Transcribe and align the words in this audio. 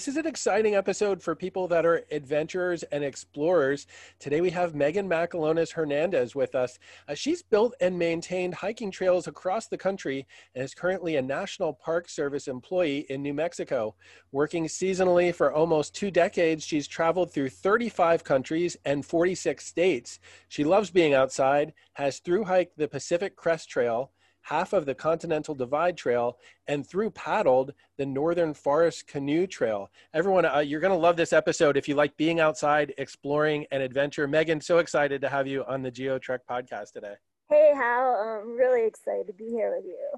This 0.00 0.08
is 0.08 0.16
an 0.16 0.26
exciting 0.26 0.76
episode 0.76 1.22
for 1.22 1.34
people 1.34 1.68
that 1.68 1.84
are 1.84 2.06
adventurers 2.10 2.84
and 2.84 3.04
explorers. 3.04 3.86
Today 4.18 4.40
we 4.40 4.48
have 4.48 4.74
Megan 4.74 5.06
Macalones 5.06 5.72
Hernandez 5.72 6.34
with 6.34 6.54
us. 6.54 6.78
Uh, 7.06 7.12
she's 7.12 7.42
built 7.42 7.74
and 7.82 7.98
maintained 7.98 8.54
hiking 8.54 8.90
trails 8.90 9.26
across 9.26 9.66
the 9.66 9.76
country 9.76 10.26
and 10.54 10.64
is 10.64 10.72
currently 10.72 11.16
a 11.16 11.22
National 11.22 11.74
Park 11.74 12.08
Service 12.08 12.48
employee 12.48 13.04
in 13.10 13.20
New 13.20 13.34
Mexico. 13.34 13.94
Working 14.32 14.64
seasonally 14.64 15.34
for 15.34 15.52
almost 15.52 15.94
two 15.94 16.10
decades, 16.10 16.64
she's 16.64 16.88
traveled 16.88 17.30
through 17.30 17.50
35 17.50 18.24
countries 18.24 18.78
and 18.86 19.04
46 19.04 19.66
states. 19.66 20.18
She 20.48 20.64
loves 20.64 20.90
being 20.90 21.12
outside, 21.12 21.74
has 21.92 22.20
through 22.20 22.44
hiked 22.44 22.78
the 22.78 22.88
Pacific 22.88 23.36
Crest 23.36 23.68
Trail 23.68 24.12
half 24.42 24.72
of 24.72 24.86
the 24.86 24.94
Continental 24.94 25.54
Divide 25.54 25.96
Trail, 25.96 26.38
and 26.66 26.86
through 26.86 27.10
paddled 27.10 27.72
the 27.98 28.06
Northern 28.06 28.54
Forest 28.54 29.06
Canoe 29.06 29.46
Trail. 29.46 29.90
Everyone, 30.14 30.44
uh, 30.44 30.58
you're 30.58 30.80
going 30.80 30.92
to 30.92 30.98
love 30.98 31.16
this 31.16 31.32
episode 31.32 31.76
if 31.76 31.88
you 31.88 31.94
like 31.94 32.16
being 32.16 32.40
outside, 32.40 32.94
exploring, 32.98 33.66
and 33.70 33.82
adventure. 33.82 34.26
Megan, 34.26 34.60
so 34.60 34.78
excited 34.78 35.20
to 35.20 35.28
have 35.28 35.46
you 35.46 35.64
on 35.66 35.82
the 35.82 35.90
GeoTrek 35.90 36.40
podcast 36.48 36.92
today. 36.92 37.14
Hey, 37.48 37.72
Hal. 37.74 38.14
I'm 38.14 38.56
really 38.56 38.86
excited 38.86 39.26
to 39.26 39.32
be 39.32 39.48
here 39.48 39.74
with 39.74 39.84
you. 39.84 40.08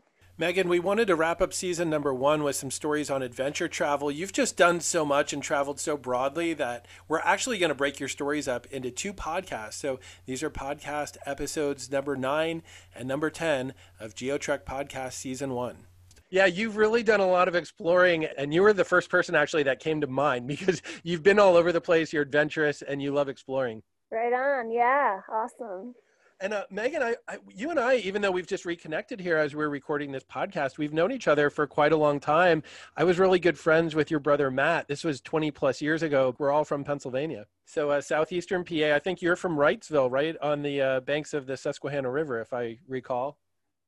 Megan, 0.43 0.69
we 0.69 0.81
wanted 0.81 1.07
to 1.07 1.15
wrap 1.15 1.41
up 1.41 1.53
season 1.53 1.89
number 1.89 2.13
one 2.13 2.43
with 2.43 2.57
some 2.57 2.73
stories 2.73 3.11
on 3.11 3.23
adventure 3.23 3.69
travel. 3.69 4.11
You've 4.11 4.33
just 4.33 4.57
done 4.57 4.81
so 4.81 5.05
much 5.05 5.33
and 5.33 5.41
traveled 5.41 5.79
so 5.79 5.97
broadly 5.97 6.53
that 6.55 6.85
we're 7.07 7.21
actually 7.21 7.59
going 7.59 7.69
to 7.69 7.77
break 7.77 8.01
your 8.01 8.09
stories 8.09 8.49
up 8.49 8.67
into 8.73 8.91
two 8.91 9.13
podcasts. 9.13 9.75
So 9.75 10.01
these 10.27 10.43
are 10.43 10.51
podcast 10.51 11.17
episodes 11.27 11.93
number 11.93 12.17
nine 12.17 12.65
and 12.93 13.07
number 13.07 13.31
10 13.31 13.73
of 14.01 14.17
GeoTrek 14.17 14.65
Podcast 14.65 15.13
Season 15.13 15.55
One. 15.55 15.87
Yeah, 16.29 16.47
you've 16.47 16.77
really 16.77 17.05
done 17.05 17.21
a 17.21 17.31
lot 17.31 17.47
of 17.47 17.55
exploring, 17.55 18.25
and 18.25 18.53
you 18.53 18.62
were 18.62 18.73
the 18.73 18.84
first 18.84 19.11
person 19.11 19.37
actually 19.37 19.62
that 19.62 19.79
came 19.79 20.01
to 20.01 20.09
mind 20.09 20.47
because 20.49 20.83
you've 21.05 21.23
been 21.23 21.39
all 21.39 21.56
over 21.56 21.71
the 21.71 21.81
place. 21.81 22.12
You're 22.12 22.23
adventurous 22.23 22.83
and 22.83 23.01
you 23.01 23.15
love 23.15 23.29
exploring. 23.29 23.84
Right 24.11 24.33
on. 24.33 24.73
Yeah. 24.73 25.21
Awesome. 25.33 25.95
And 26.43 26.53
uh, 26.53 26.65
Megan, 26.71 27.05
I, 27.05 27.15
I, 27.29 27.39
you 27.55 27.71
and 27.71 27.79
I, 27.79 27.98
even 27.98 28.21
though 28.21 28.33
we've 28.33 28.48
just 28.48 28.65
reconnected 28.65 29.21
here 29.21 29.37
as 29.37 29.55
we're 29.55 29.69
recording 29.69 30.11
this 30.11 30.25
podcast, 30.25 30.77
we've 30.77 30.93
known 30.93 31.12
each 31.12 31.29
other 31.29 31.51
for 31.51 31.69
quite 31.69 31.93
a 31.93 31.97
long 31.97 32.19
time. 32.19 32.65
I 32.97 33.05
was 33.05 33.21
really 33.21 33.39
good 33.39 33.57
friends 33.57 33.95
with 33.95 34.11
your 34.11 34.19
brother 34.19 34.51
Matt. 34.51 34.89
This 34.89 35.05
was 35.05 35.21
20 35.21 35.53
plus 35.53 35.81
years 35.81 36.03
ago. 36.03 36.34
We're 36.41 36.51
all 36.51 36.65
from 36.65 36.83
Pennsylvania. 36.83 37.47
So 37.65 37.91
uh, 37.91 38.01
southeastern 38.01 38.65
PA. 38.65 38.93
I 38.93 38.99
think 38.99 39.23
you're 39.23 39.37
from 39.37 39.57
Wrightsville, 39.57 40.11
right 40.11 40.37
on 40.43 40.62
the 40.62 40.81
uh, 40.81 41.01
banks 41.01 41.33
of 41.33 41.47
the 41.47 41.57
Susquehanna 41.57 42.11
River, 42.11 42.41
if 42.41 42.53
I 42.53 42.79
recall. 42.89 43.39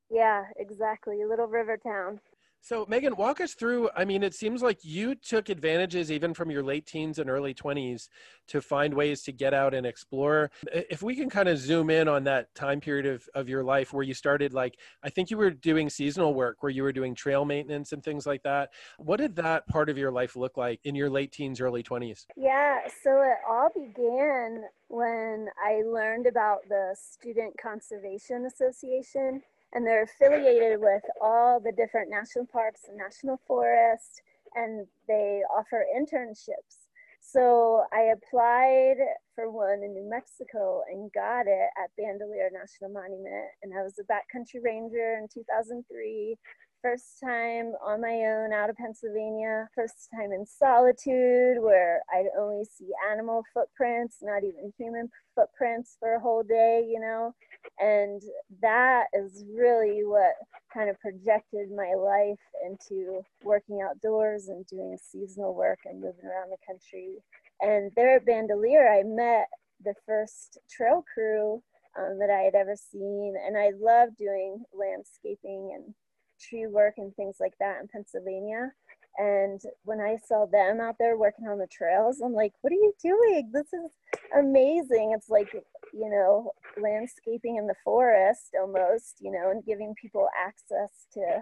Yeah, 0.09 0.45
exactly. 0.55 1.25
Little 1.27 1.47
river 1.47 1.75
town. 1.75 2.21
So, 2.65 2.83
Megan, 2.89 3.15
walk 3.15 3.41
us 3.41 3.53
through. 3.53 3.91
I 3.95 4.05
mean, 4.05 4.23
it 4.23 4.33
seems 4.33 4.63
like 4.63 4.83
you 4.83 5.13
took 5.13 5.49
advantages 5.49 6.11
even 6.11 6.33
from 6.33 6.49
your 6.49 6.63
late 6.63 6.87
teens 6.87 7.19
and 7.19 7.29
early 7.29 7.53
20s 7.53 8.09
to 8.47 8.59
find 8.59 8.91
ways 8.91 9.21
to 9.25 9.31
get 9.31 9.53
out 9.53 9.75
and 9.75 9.85
explore. 9.85 10.49
If 10.73 11.03
we 11.03 11.15
can 11.15 11.29
kind 11.29 11.47
of 11.47 11.59
zoom 11.59 11.91
in 11.91 12.07
on 12.07 12.23
that 12.23 12.55
time 12.55 12.81
period 12.81 13.05
of, 13.05 13.29
of 13.35 13.47
your 13.47 13.63
life 13.63 13.93
where 13.93 14.01
you 14.01 14.15
started, 14.15 14.51
like, 14.51 14.79
I 15.03 15.11
think 15.11 15.29
you 15.29 15.37
were 15.37 15.51
doing 15.51 15.91
seasonal 15.91 16.33
work 16.33 16.63
where 16.63 16.71
you 16.71 16.81
were 16.81 16.91
doing 16.91 17.13
trail 17.13 17.45
maintenance 17.45 17.91
and 17.91 18.03
things 18.03 18.25
like 18.25 18.41
that. 18.41 18.71
What 18.97 19.17
did 19.17 19.35
that 19.35 19.67
part 19.67 19.87
of 19.87 19.95
your 19.99 20.11
life 20.11 20.35
look 20.35 20.57
like 20.57 20.79
in 20.85 20.95
your 20.95 21.11
late 21.11 21.31
teens, 21.31 21.61
early 21.61 21.83
20s? 21.83 22.25
Yeah, 22.35 22.79
so 23.03 23.21
it 23.21 23.37
all 23.47 23.69
began 23.75 24.63
when 24.87 25.49
I 25.63 25.83
learned 25.85 26.25
about 26.25 26.61
the 26.67 26.95
Student 26.99 27.55
Conservation 27.61 28.47
Association 28.47 29.43
and 29.75 29.85
they're 29.85 30.03
affiliated 30.03 30.79
with 30.79 31.03
all 31.21 31.59
the 31.59 31.73
different 31.73 32.09
national 32.09 32.45
parks 32.45 32.81
and 32.87 32.97
national 32.97 33.39
forests, 33.45 34.21
and 34.55 34.87
they 35.07 35.41
offer 35.55 35.85
internships. 35.95 36.87
So 37.19 37.83
I 37.91 38.13
applied 38.13 38.95
for 39.35 39.51
one 39.51 39.83
in 39.83 39.93
New 39.93 40.09
Mexico 40.09 40.81
and 40.89 41.11
got 41.13 41.47
it 41.47 41.69
at 41.77 41.91
Bandelier 41.99 42.49
National 42.51 42.89
Monument. 42.89 43.51
And 43.61 43.73
I 43.77 43.83
was 43.83 43.99
a 43.99 44.03
backcountry 44.03 44.63
ranger 44.63 45.19
in 45.21 45.27
2003. 45.31 46.37
First 46.81 47.19
time 47.23 47.73
on 47.83 48.01
my 48.01 48.13
own 48.13 48.53
out 48.53 48.69
of 48.69 48.77
Pennsylvania. 48.77 49.67
First 49.75 50.09
time 50.13 50.31
in 50.31 50.45
solitude 50.45 51.57
where 51.61 52.01
I'd 52.13 52.29
only 52.39 52.63
see 52.63 52.89
animal 53.11 53.43
footprints, 53.53 54.17
not 54.21 54.43
even 54.43 54.71
human 54.77 55.09
footprints 55.35 55.97
for 55.99 56.15
a 56.15 56.19
whole 56.19 56.43
day, 56.43 56.87
you 56.87 56.99
know 56.99 57.33
and 57.79 58.21
that 58.61 59.05
is 59.13 59.43
really 59.53 60.01
what 60.03 60.33
kind 60.73 60.89
of 60.89 60.99
projected 60.99 61.71
my 61.75 61.93
life 61.97 62.39
into 62.65 63.21
working 63.43 63.81
outdoors 63.81 64.47
and 64.47 64.65
doing 64.67 64.97
seasonal 65.01 65.53
work 65.55 65.79
and 65.85 65.99
moving 65.99 66.25
around 66.25 66.51
the 66.51 66.57
country 66.65 67.17
and 67.61 67.91
there 67.95 68.17
at 68.17 68.25
bandelier 68.25 68.87
i 68.89 69.03
met 69.03 69.47
the 69.83 69.93
first 70.05 70.59
trail 70.69 71.03
crew 71.13 71.61
um, 71.97 72.17
that 72.19 72.29
i 72.29 72.41
had 72.41 72.55
ever 72.55 72.75
seen 72.75 73.35
and 73.45 73.57
i 73.57 73.71
love 73.79 74.09
doing 74.17 74.63
landscaping 74.73 75.71
and 75.75 75.93
tree 76.39 76.67
work 76.67 76.95
and 76.97 77.15
things 77.15 77.37
like 77.39 77.53
that 77.59 77.79
in 77.81 77.87
pennsylvania 77.87 78.71
and 79.17 79.61
when 79.83 80.01
I 80.01 80.17
saw 80.27 80.45
them 80.45 80.81
out 80.81 80.95
there 80.99 81.17
working 81.17 81.47
on 81.47 81.57
the 81.57 81.67
trails, 81.67 82.21
I'm 82.21 82.33
like, 82.33 82.53
what 82.61 82.73
are 82.73 82.75
you 82.75 82.93
doing? 83.01 83.49
This 83.53 83.67
is 83.67 83.91
amazing. 84.37 85.13
It's 85.15 85.29
like, 85.29 85.53
you 85.53 86.09
know, 86.09 86.51
landscaping 86.81 87.55
in 87.55 87.67
the 87.67 87.75
forest 87.83 88.55
almost, 88.59 89.17
you 89.21 89.31
know, 89.31 89.51
and 89.51 89.63
giving 89.65 89.93
people 90.01 90.27
access 90.37 91.07
to 91.13 91.41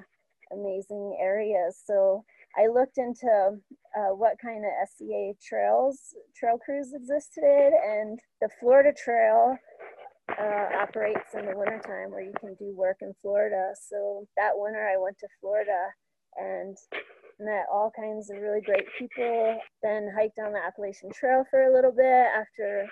amazing 0.51 1.17
areas. 1.19 1.81
So 1.83 2.23
I 2.57 2.67
looked 2.67 2.97
into 2.97 3.57
uh, 3.97 4.13
what 4.15 4.37
kind 4.41 4.63
of 4.63 4.89
SCA 4.89 5.33
trails, 5.41 6.15
trail 6.35 6.57
crews 6.63 6.93
existed, 6.93 7.71
and 7.83 8.19
the 8.41 8.49
Florida 8.59 8.91
Trail 8.93 9.57
uh, 10.39 10.67
operates 10.81 11.33
in 11.33 11.45
the 11.45 11.57
wintertime 11.57 12.11
where 12.11 12.23
you 12.23 12.33
can 12.39 12.55
do 12.55 12.73
work 12.75 12.97
in 13.01 13.13
Florida. 13.21 13.73
So 13.89 14.27
that 14.37 14.51
winter 14.55 14.87
I 14.87 15.01
went 15.01 15.17
to 15.19 15.27
Florida 15.41 15.89
and 16.37 16.77
met 17.39 17.65
all 17.71 17.91
kinds 17.95 18.29
of 18.29 18.37
really 18.37 18.61
great 18.61 18.85
people. 18.97 19.59
Then 19.81 20.09
hiked 20.15 20.39
on 20.39 20.53
the 20.53 20.59
Appalachian 20.59 21.11
Trail 21.11 21.43
for 21.49 21.63
a 21.63 21.73
little 21.73 21.91
bit 21.91 22.27
after 22.37 22.87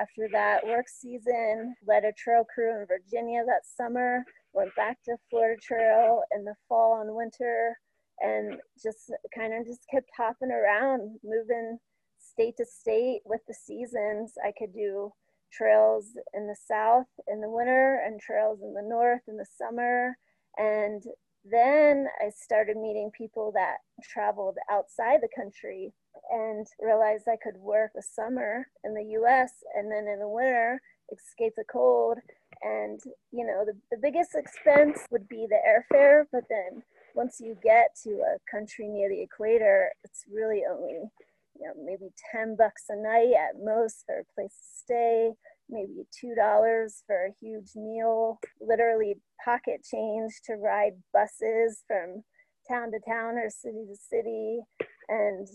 after 0.00 0.28
that 0.32 0.66
work 0.66 0.86
season. 0.88 1.74
Led 1.86 2.04
a 2.04 2.12
trail 2.12 2.44
crew 2.52 2.80
in 2.80 2.86
Virginia 2.86 3.44
that 3.46 3.62
summer. 3.64 4.24
Went 4.52 4.74
back 4.76 4.98
to 5.04 5.16
Florida 5.30 5.60
Trail 5.60 6.22
in 6.34 6.44
the 6.44 6.54
fall 6.68 7.00
and 7.00 7.14
winter, 7.14 7.76
and 8.20 8.58
just 8.82 9.12
kind 9.34 9.52
of 9.54 9.66
just 9.66 9.86
kept 9.90 10.08
hopping 10.16 10.50
around, 10.50 11.18
moving 11.24 11.78
state 12.18 12.56
to 12.56 12.64
state 12.64 13.20
with 13.24 13.40
the 13.46 13.54
seasons. 13.54 14.34
I 14.44 14.52
could 14.58 14.72
do 14.72 15.12
trails 15.52 16.06
in 16.32 16.46
the 16.48 16.56
south 16.66 17.06
in 17.28 17.40
the 17.40 17.50
winter 17.50 18.02
and 18.04 18.20
trails 18.20 18.58
in 18.60 18.74
the 18.74 18.82
north 18.82 19.20
in 19.28 19.36
the 19.36 19.46
summer 19.56 20.16
and 20.56 21.04
then 21.44 22.06
I 22.24 22.30
started 22.30 22.76
meeting 22.76 23.10
people 23.16 23.52
that 23.54 23.76
traveled 24.02 24.56
outside 24.70 25.20
the 25.20 25.28
country 25.36 25.92
and 26.30 26.66
realized 26.80 27.24
I 27.28 27.36
could 27.42 27.60
work 27.60 27.90
the 27.94 28.02
summer 28.02 28.66
in 28.82 28.94
the 28.94 29.18
US 29.20 29.52
and 29.74 29.92
then 29.92 30.06
in 30.08 30.20
the 30.20 30.28
winter 30.28 30.80
escape 31.12 31.52
the 31.56 31.64
cold. 31.70 32.18
And, 32.62 32.98
you 33.30 33.44
know, 33.46 33.64
the, 33.66 33.76
the 33.90 34.00
biggest 34.00 34.34
expense 34.34 35.00
would 35.10 35.28
be 35.28 35.46
the 35.48 35.58
airfare, 35.60 36.24
but 36.32 36.44
then 36.48 36.82
once 37.14 37.38
you 37.40 37.56
get 37.62 37.96
to 38.02 38.10
a 38.10 38.38
country 38.50 38.88
near 38.88 39.08
the 39.08 39.22
equator, 39.22 39.90
it's 40.02 40.24
really 40.32 40.62
only, 40.70 40.92
you 40.92 41.66
know, 41.66 41.72
maybe 41.84 42.12
10 42.32 42.56
bucks 42.56 42.84
a 42.88 42.96
night 42.96 43.32
at 43.32 43.62
most 43.62 44.04
for 44.06 44.20
a 44.20 44.34
place 44.34 44.52
to 44.52 44.78
stay 44.84 45.30
maybe 45.70 46.04
two 46.12 46.34
dollars 46.34 47.02
for 47.06 47.24
a 47.24 47.34
huge 47.40 47.70
meal 47.74 48.38
literally 48.60 49.16
pocket 49.42 49.80
change 49.82 50.32
to 50.44 50.54
ride 50.56 50.92
buses 51.12 51.82
from 51.86 52.22
town 52.68 52.90
to 52.90 52.98
town 53.06 53.36
or 53.36 53.50
city 53.50 53.84
to 53.88 53.96
city. 53.96 54.60
And 55.08 55.46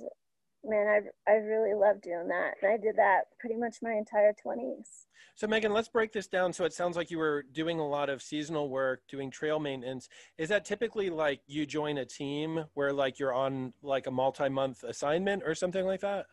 man 0.66 0.88
i 0.88 1.32
i 1.32 1.36
really 1.36 1.74
love 1.74 2.02
doing 2.02 2.28
that 2.28 2.54
and 2.62 2.72
i 2.72 2.78
did 2.78 2.96
that 2.96 3.22
pretty 3.40 3.56
much 3.56 3.78
my 3.82 3.94
entire 3.94 4.34
20s 4.46 5.06
so 5.36 5.48
megan 5.48 5.72
let's 5.72 5.88
break 5.88 6.12
this 6.12 6.28
down 6.28 6.52
so 6.52 6.66
it 6.66 6.74
sounds 6.74 6.98
like 6.98 7.10
you 7.10 7.18
were 7.18 7.44
doing 7.54 7.80
a 7.80 7.88
lot 7.88 8.10
of 8.10 8.22
seasonal 8.22 8.70
work 8.70 9.02
doing 9.08 9.32
trail 9.32 9.60
maintenance 9.60 10.10
is 10.38 10.50
that 10.50 10.66
typically 10.66 11.10
like 11.10 11.42
you 11.48 11.66
join 11.66 12.00
a 12.00 12.06
team 12.06 12.66
where 12.74 12.92
like 12.92 13.20
you're 13.20 13.34
on 13.34 13.74
like 13.82 14.08
a 14.08 14.12
multi-month 14.12 14.84
assignment 14.84 15.44
or 15.46 15.56
something 15.56 15.86
like 15.86 16.02
that 16.02 16.26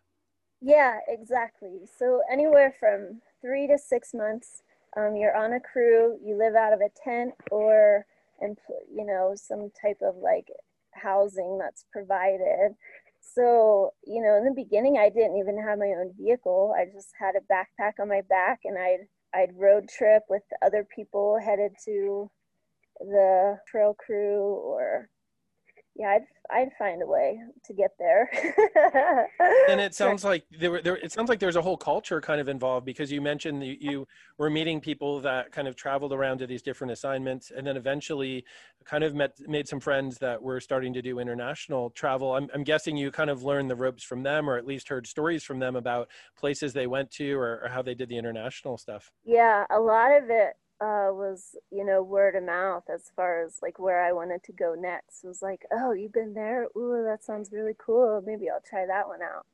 yeah 0.61 0.99
exactly 1.09 1.81
so 1.99 2.21
anywhere 2.31 2.75
from 2.81 3.21
three 3.47 3.67
to 3.69 3.79
six 3.79 4.13
months. 4.13 4.63
Um, 4.97 5.15
you're 5.17 5.37
on 5.37 5.53
a 5.53 5.61
crew, 5.61 6.19
you 6.25 6.37
live 6.37 6.55
out 6.55 6.73
of 6.73 6.81
a 6.81 6.91
tent 7.05 7.35
or, 7.51 8.07
you 8.41 9.05
know, 9.05 9.35
some 9.37 9.71
type 9.81 9.99
of 10.03 10.17
like 10.17 10.49
housing 10.93 11.59
that's 11.59 11.85
provided. 11.93 12.75
So, 13.35 13.93
you 14.05 14.23
know, 14.23 14.37
in 14.37 14.45
the 14.45 14.53
beginning, 14.55 14.99
I 14.99 15.11
didn't 15.11 15.37
even 15.39 15.59
have 15.63 15.79
my 15.79 15.95
own 15.99 16.13
vehicle. 16.19 16.75
I 16.77 16.87
just 16.87 17.11
had 17.19 17.35
a 17.37 17.53
backpack 17.53 17.95
on 18.01 18.09
my 18.09 18.23
back 18.29 18.61
and 18.65 18.79
I'd, 18.79 19.07
I'd 19.35 19.51
road 19.57 19.89
trip 19.89 20.23
with 20.29 20.43
other 20.65 20.87
people 20.95 21.39
headed 21.39 21.73
to 21.85 22.31
the 23.01 23.59
trail 23.69 23.95
crew 23.95 24.55
or 24.55 25.11
yeah, 25.99 26.09
I'd 26.09 26.27
I'd 26.51 26.73
find 26.79 27.03
a 27.03 27.07
way 27.07 27.41
to 27.65 27.73
get 27.73 27.93
there. 27.99 28.29
and 29.69 29.81
it 29.81 29.95
sounds 29.95 30.25
like 30.25 30.45
there 30.51 30.71
were 30.71 30.83
there. 30.83 30.97
It 30.97 31.11
sounds 31.11 31.29
like 31.29 31.41
there's 31.41 31.57
a 31.57 31.63
whole 31.63 31.77
culture 31.77 32.21
kind 32.21 32.41
of 32.41 32.49
involved 32.49 32.85
because 32.85 33.11
you 33.11 33.21
mentioned 33.21 33.65
you, 33.65 33.77
you 33.81 34.09
were 34.39 34.51
meeting 34.51 34.81
people 34.81 35.21
that 35.21 35.53
kind 35.53 35.67
of 35.67 35.75
traveled 35.75 36.13
around 36.13 36.39
to 36.39 36.47
these 36.47 36.63
different 36.63 36.93
assignments, 36.93 37.51
and 37.51 37.67
then 37.67 37.77
eventually 37.77 38.45
kind 38.85 39.05
of 39.05 39.15
met 39.15 39.37
made 39.49 39.67
some 39.67 39.81
friends 39.81 40.19
that 40.19 40.41
were 40.41 40.61
starting 40.61 40.93
to 40.93 41.03
do 41.03 41.19
international 41.19 41.91
travel. 41.91 42.35
I'm 42.35 42.49
I'm 42.55 42.65
guessing 42.65 42.97
you 42.97 43.11
kind 43.11 43.31
of 43.31 43.43
learned 43.43 43.71
the 43.71 43.77
ropes 43.77 44.05
from 44.05 44.23
them, 44.23 44.51
or 44.51 44.57
at 44.57 44.67
least 44.67 44.89
heard 44.89 45.07
stories 45.07 45.45
from 45.45 45.59
them 45.59 45.77
about 45.77 46.09
places 46.39 46.73
they 46.73 46.87
went 46.87 47.11
to 47.13 47.39
or, 47.39 47.63
or 47.65 47.69
how 47.69 47.83
they 47.83 47.95
did 47.95 48.09
the 48.09 48.19
international 48.19 48.77
stuff. 48.77 49.11
Yeah, 49.25 49.65
a 49.71 49.81
lot 49.81 50.13
of 50.13 50.29
it 50.29 50.57
uh, 50.81 51.09
was 51.13 51.57
you 51.71 51.85
know 51.85 52.03
word 52.03 52.37
of 52.37 52.45
mouth 52.45 52.85
as 52.93 53.11
far 53.17 53.45
as 53.45 53.59
like 53.63 53.79
where 53.79 54.05
I 54.05 54.13
wanted 54.13 54.43
to 54.45 54.53
go 54.53 54.75
next. 54.79 55.25
It 55.25 55.29
was 55.29 55.43
like, 55.43 55.63
oh, 55.73 55.93
you've 55.93 56.13
been 56.13 56.35
there? 56.35 56.67
Ooh, 56.77 57.05
that 57.09 57.25
sounds 57.25 57.53
really 57.53 57.75
cool. 57.79 58.23
Maybe 58.25 58.51
I'll 58.51 58.61
try 58.69 58.87
that 58.87 59.09
one 59.09 59.23
out. 59.23 59.47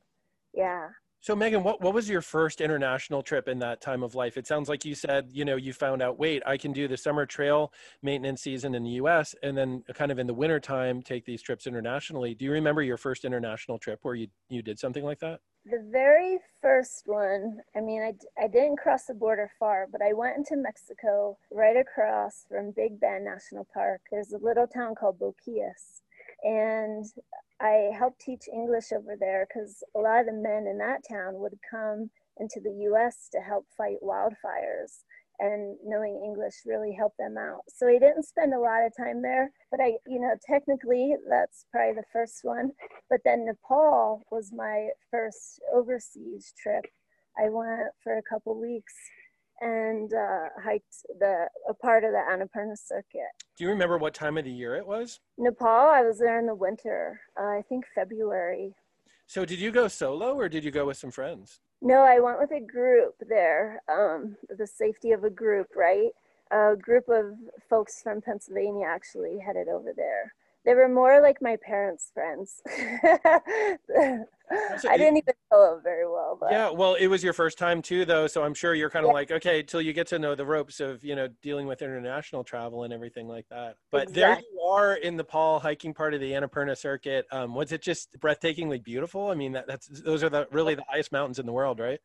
Yeah. 0.54 0.90
So 1.22 1.36
Megan, 1.36 1.62
what, 1.62 1.80
what 1.80 1.94
was 1.94 2.08
your 2.08 2.20
first 2.20 2.60
international 2.60 3.22
trip 3.22 3.46
in 3.46 3.60
that 3.60 3.80
time 3.80 4.02
of 4.02 4.16
life? 4.16 4.36
It 4.36 4.44
sounds 4.44 4.68
like 4.68 4.84
you 4.84 4.96
said, 4.96 5.28
you 5.30 5.44
know, 5.44 5.54
you 5.54 5.72
found 5.72 6.02
out, 6.02 6.18
wait, 6.18 6.42
I 6.44 6.56
can 6.56 6.72
do 6.72 6.88
the 6.88 6.96
summer 6.96 7.26
trail 7.26 7.72
maintenance 8.02 8.42
season 8.42 8.74
in 8.74 8.82
the 8.82 8.90
US 9.02 9.32
and 9.40 9.56
then 9.56 9.84
kind 9.94 10.10
of 10.10 10.18
in 10.18 10.26
the 10.26 10.34
winter 10.34 10.58
time 10.58 11.00
take 11.00 11.24
these 11.24 11.40
trips 11.40 11.68
internationally. 11.68 12.34
Do 12.34 12.44
you 12.44 12.50
remember 12.50 12.82
your 12.82 12.96
first 12.96 13.24
international 13.24 13.78
trip 13.78 14.00
where 14.02 14.16
you, 14.16 14.26
you 14.48 14.62
did 14.62 14.80
something 14.80 15.04
like 15.04 15.20
that? 15.20 15.38
The 15.64 15.86
very 15.92 16.40
first 16.60 17.04
one, 17.06 17.58
I 17.76 17.80
mean, 17.82 18.02
I, 18.02 18.42
I 18.42 18.48
didn't 18.48 18.78
cross 18.78 19.04
the 19.04 19.14
border 19.14 19.48
far, 19.60 19.86
but 19.92 20.02
I 20.02 20.14
went 20.14 20.38
into 20.38 20.56
Mexico 20.56 21.38
right 21.52 21.76
across 21.76 22.46
from 22.48 22.72
Big 22.74 22.98
Bend 22.98 23.26
National 23.26 23.64
Park. 23.72 24.00
There's 24.10 24.32
a 24.32 24.38
little 24.38 24.66
town 24.66 24.96
called 24.96 25.20
Boquillas. 25.20 26.00
And 26.42 27.06
I 27.62 27.90
helped 27.96 28.20
teach 28.20 28.48
English 28.52 28.90
over 28.92 29.16
there 29.18 29.46
because 29.46 29.84
a 29.94 30.00
lot 30.00 30.20
of 30.20 30.26
the 30.26 30.32
men 30.32 30.66
in 30.66 30.78
that 30.78 31.02
town 31.08 31.34
would 31.34 31.54
come 31.70 32.10
into 32.38 32.60
the 32.60 32.72
US 32.90 33.28
to 33.32 33.40
help 33.40 33.66
fight 33.76 33.98
wildfires 34.02 35.04
and 35.38 35.76
knowing 35.84 36.22
English 36.24 36.54
really 36.66 36.92
helped 36.92 37.18
them 37.18 37.36
out. 37.38 37.62
So 37.68 37.86
I 37.88 37.98
didn't 37.98 38.24
spend 38.24 38.52
a 38.52 38.60
lot 38.60 38.84
of 38.84 38.96
time 38.96 39.22
there, 39.22 39.50
but 39.70 39.80
I, 39.80 39.94
you 40.06 40.20
know, 40.20 40.34
technically 40.48 41.14
that's 41.28 41.66
probably 41.70 41.94
the 41.94 42.06
first 42.12 42.40
one. 42.42 42.70
But 43.08 43.20
then 43.24 43.46
Nepal 43.46 44.22
was 44.30 44.52
my 44.52 44.88
first 45.10 45.60
overseas 45.72 46.52
trip. 46.60 46.84
I 47.38 47.48
went 47.48 47.90
for 48.02 48.18
a 48.18 48.22
couple 48.22 48.60
weeks 48.60 48.94
and 49.62 50.12
uh, 50.12 50.48
hiked 50.62 51.06
the 51.20 51.46
a 51.68 51.72
part 51.72 52.04
of 52.04 52.10
the 52.10 52.18
Annapurna 52.18 52.76
circuit. 52.76 53.30
Do 53.56 53.64
you 53.64 53.70
remember 53.70 53.96
what 53.96 54.12
time 54.12 54.36
of 54.36 54.44
the 54.44 54.50
year 54.50 54.74
it 54.74 54.86
was? 54.86 55.20
Nepal, 55.38 55.68
I 55.68 56.02
was 56.02 56.18
there 56.18 56.38
in 56.38 56.46
the 56.46 56.54
winter. 56.54 57.20
Uh, 57.40 57.44
I 57.44 57.62
think 57.68 57.84
February. 57.94 58.74
So 59.26 59.44
did 59.44 59.60
you 59.60 59.70
go 59.70 59.88
solo 59.88 60.34
or 60.34 60.48
did 60.48 60.64
you 60.64 60.70
go 60.70 60.86
with 60.86 60.96
some 60.96 61.12
friends? 61.12 61.60
No, 61.80 62.02
I 62.02 62.20
went 62.20 62.40
with 62.40 62.50
a 62.50 62.60
group 62.60 63.14
there. 63.28 63.82
Um, 63.88 64.36
the 64.58 64.66
safety 64.66 65.12
of 65.12 65.24
a 65.24 65.30
group, 65.30 65.68
right? 65.76 66.10
A 66.50 66.76
group 66.76 67.08
of 67.08 67.34
folks 67.70 68.02
from 68.02 68.20
Pennsylvania 68.20 68.86
actually 68.86 69.38
headed 69.38 69.68
over 69.68 69.92
there. 69.96 70.34
They 70.64 70.74
were 70.74 70.88
more 70.88 71.20
like 71.20 71.42
my 71.42 71.56
parents' 71.56 72.12
friends. 72.14 72.62
I 72.68 73.76
didn't 74.96 75.16
even 75.16 75.34
know 75.50 75.74
them 75.74 75.80
very 75.82 76.06
well. 76.06 76.38
But. 76.40 76.52
Yeah, 76.52 76.70
well, 76.70 76.94
it 76.94 77.08
was 77.08 77.24
your 77.24 77.32
first 77.32 77.58
time 77.58 77.82
too, 77.82 78.04
though, 78.04 78.28
so 78.28 78.44
I'm 78.44 78.54
sure 78.54 78.74
you're 78.74 78.90
kind 78.90 79.04
of 79.04 79.08
yeah. 79.08 79.14
like, 79.14 79.32
okay, 79.32 79.62
till 79.62 79.80
you 79.80 79.92
get 79.92 80.06
to 80.08 80.20
know 80.20 80.36
the 80.36 80.46
ropes 80.46 80.78
of 80.78 81.02
you 81.02 81.16
know 81.16 81.28
dealing 81.42 81.66
with 81.66 81.82
international 81.82 82.44
travel 82.44 82.84
and 82.84 82.92
everything 82.92 83.26
like 83.26 83.46
that. 83.50 83.76
But 83.90 84.10
exactly. 84.10 84.20
there 84.20 84.38
you 84.52 84.60
are 84.60 84.94
in 84.94 85.16
Nepal 85.16 85.58
hiking 85.58 85.94
part 85.94 86.14
of 86.14 86.20
the 86.20 86.30
Annapurna 86.30 86.76
circuit. 86.76 87.26
Um, 87.32 87.54
was 87.54 87.72
it 87.72 87.82
just 87.82 88.20
breathtakingly 88.20 88.82
beautiful? 88.82 89.30
I 89.30 89.34
mean, 89.34 89.52
that, 89.52 89.66
that's 89.66 89.88
those 89.88 90.22
are 90.22 90.30
the 90.30 90.46
really 90.52 90.76
the 90.76 90.84
highest 90.88 91.10
mountains 91.10 91.40
in 91.40 91.46
the 91.46 91.52
world, 91.52 91.80
right? 91.80 91.98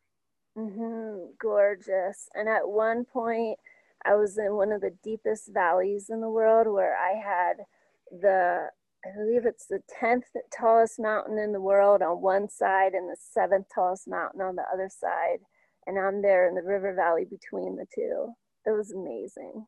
Mm-hmm. 0.56 1.26
Gorgeous. 1.40 2.28
And 2.34 2.48
at 2.48 2.68
one 2.68 3.04
point, 3.04 3.56
I 4.04 4.16
was 4.16 4.38
in 4.38 4.54
one 4.54 4.72
of 4.72 4.80
the 4.80 4.96
deepest 5.04 5.52
valleys 5.52 6.10
in 6.10 6.20
the 6.20 6.30
world 6.30 6.66
where 6.66 6.96
I 6.96 7.12
had 7.12 7.64
the 8.10 8.68
I 9.04 9.10
believe 9.16 9.46
it's 9.46 9.66
the 9.66 9.80
10th 10.02 10.22
tallest 10.52 10.98
mountain 10.98 11.38
in 11.38 11.52
the 11.52 11.60
world 11.60 12.02
on 12.02 12.20
one 12.20 12.48
side 12.48 12.94
and 12.94 13.08
the 13.08 13.16
seventh 13.18 13.66
tallest 13.72 14.08
mountain 14.08 14.40
on 14.40 14.56
the 14.56 14.64
other 14.72 14.90
side. 14.90 15.38
And 15.86 15.98
I'm 15.98 16.20
there 16.20 16.48
in 16.48 16.54
the 16.54 16.62
river 16.62 16.94
valley 16.94 17.24
between 17.24 17.76
the 17.76 17.86
two. 17.94 18.28
It 18.66 18.76
was 18.76 18.90
amazing. 18.90 19.66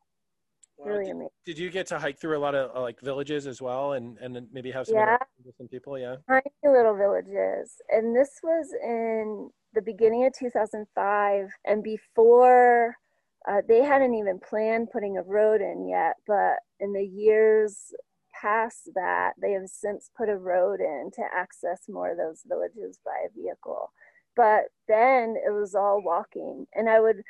Wow. 0.77 0.85
Really 0.85 1.05
did, 1.05 1.11
amazing. 1.11 1.29
Did 1.45 1.57
you 1.59 1.69
get 1.69 1.87
to 1.87 1.99
hike 1.99 2.19
through 2.19 2.37
a 2.37 2.39
lot 2.39 2.55
of 2.55 2.75
uh, 2.75 2.81
like 2.81 2.99
villages 2.99 3.47
as 3.47 3.61
well 3.61 3.93
and, 3.93 4.17
and 4.19 4.47
maybe 4.51 4.69
have 4.71 4.85
some, 4.85 4.95
yeah. 4.95 5.17
some 5.57 5.67
people? 5.69 5.97
Yeah. 5.97 6.17
Tiny 6.27 6.43
little 6.65 6.95
villages. 6.95 7.75
And 7.89 8.15
this 8.15 8.31
was 8.43 8.73
in 8.83 9.49
the 9.73 9.81
beginning 9.81 10.25
of 10.25 10.33
2005 10.37 11.47
and 11.65 11.81
before 11.81 12.95
uh, 13.49 13.61
they 13.67 13.81
hadn't 13.81 14.13
even 14.13 14.39
planned 14.39 14.89
putting 14.91 15.17
a 15.17 15.23
road 15.23 15.61
in 15.61 15.87
yet, 15.87 16.15
but 16.27 16.57
in 16.79 16.93
the 16.93 17.03
years 17.03 17.91
past 18.41 18.89
that, 18.95 19.33
they 19.41 19.51
have 19.51 19.67
since 19.67 20.09
put 20.17 20.29
a 20.29 20.37
road 20.37 20.79
in 20.79 21.11
to 21.15 21.21
access 21.33 21.81
more 21.87 22.11
of 22.11 22.17
those 22.17 22.43
villages 22.47 22.99
by 23.05 23.27
vehicle. 23.35 23.91
But 24.35 24.65
then 24.87 25.35
it 25.45 25.51
was 25.51 25.75
all 25.75 26.01
walking, 26.03 26.65
and 26.73 26.89
I 26.89 26.99
would 26.99 27.21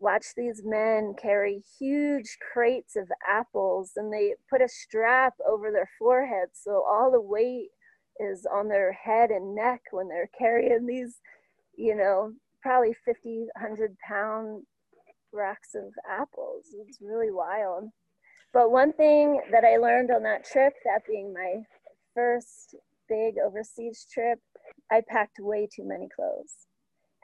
watch 0.00 0.26
these 0.36 0.62
men 0.64 1.14
carry 1.20 1.62
huge 1.78 2.38
crates 2.52 2.96
of 2.96 3.08
apples 3.26 3.92
and 3.96 4.12
they 4.12 4.34
put 4.50 4.60
a 4.60 4.68
strap 4.68 5.34
over 5.48 5.70
their 5.70 5.88
forehead 5.98 6.48
so 6.52 6.84
all 6.86 7.10
the 7.10 7.20
weight 7.20 7.68
is 8.20 8.46
on 8.52 8.68
their 8.68 8.92
head 8.92 9.30
and 9.30 9.54
neck 9.54 9.80
when 9.92 10.08
they're 10.08 10.30
carrying 10.38 10.86
these 10.86 11.16
you 11.76 11.94
know 11.94 12.32
probably 12.62 12.94
50 13.04 13.46
100 13.58 13.96
pound 14.06 14.64
racks 15.32 15.74
of 15.74 15.92
apples 16.08 16.66
it's 16.86 16.98
really 17.00 17.30
wild 17.30 17.90
but 18.56 18.70
one 18.70 18.94
thing 18.94 19.42
that 19.52 19.64
I 19.66 19.76
learned 19.76 20.10
on 20.10 20.22
that 20.22 20.46
trip, 20.46 20.72
that 20.86 21.02
being 21.06 21.34
my 21.34 21.56
first 22.14 22.74
big 23.06 23.34
overseas 23.38 24.06
trip, 24.10 24.38
I 24.90 25.02
packed 25.06 25.36
way 25.38 25.68
too 25.70 25.86
many 25.86 26.08
clothes. 26.08 26.64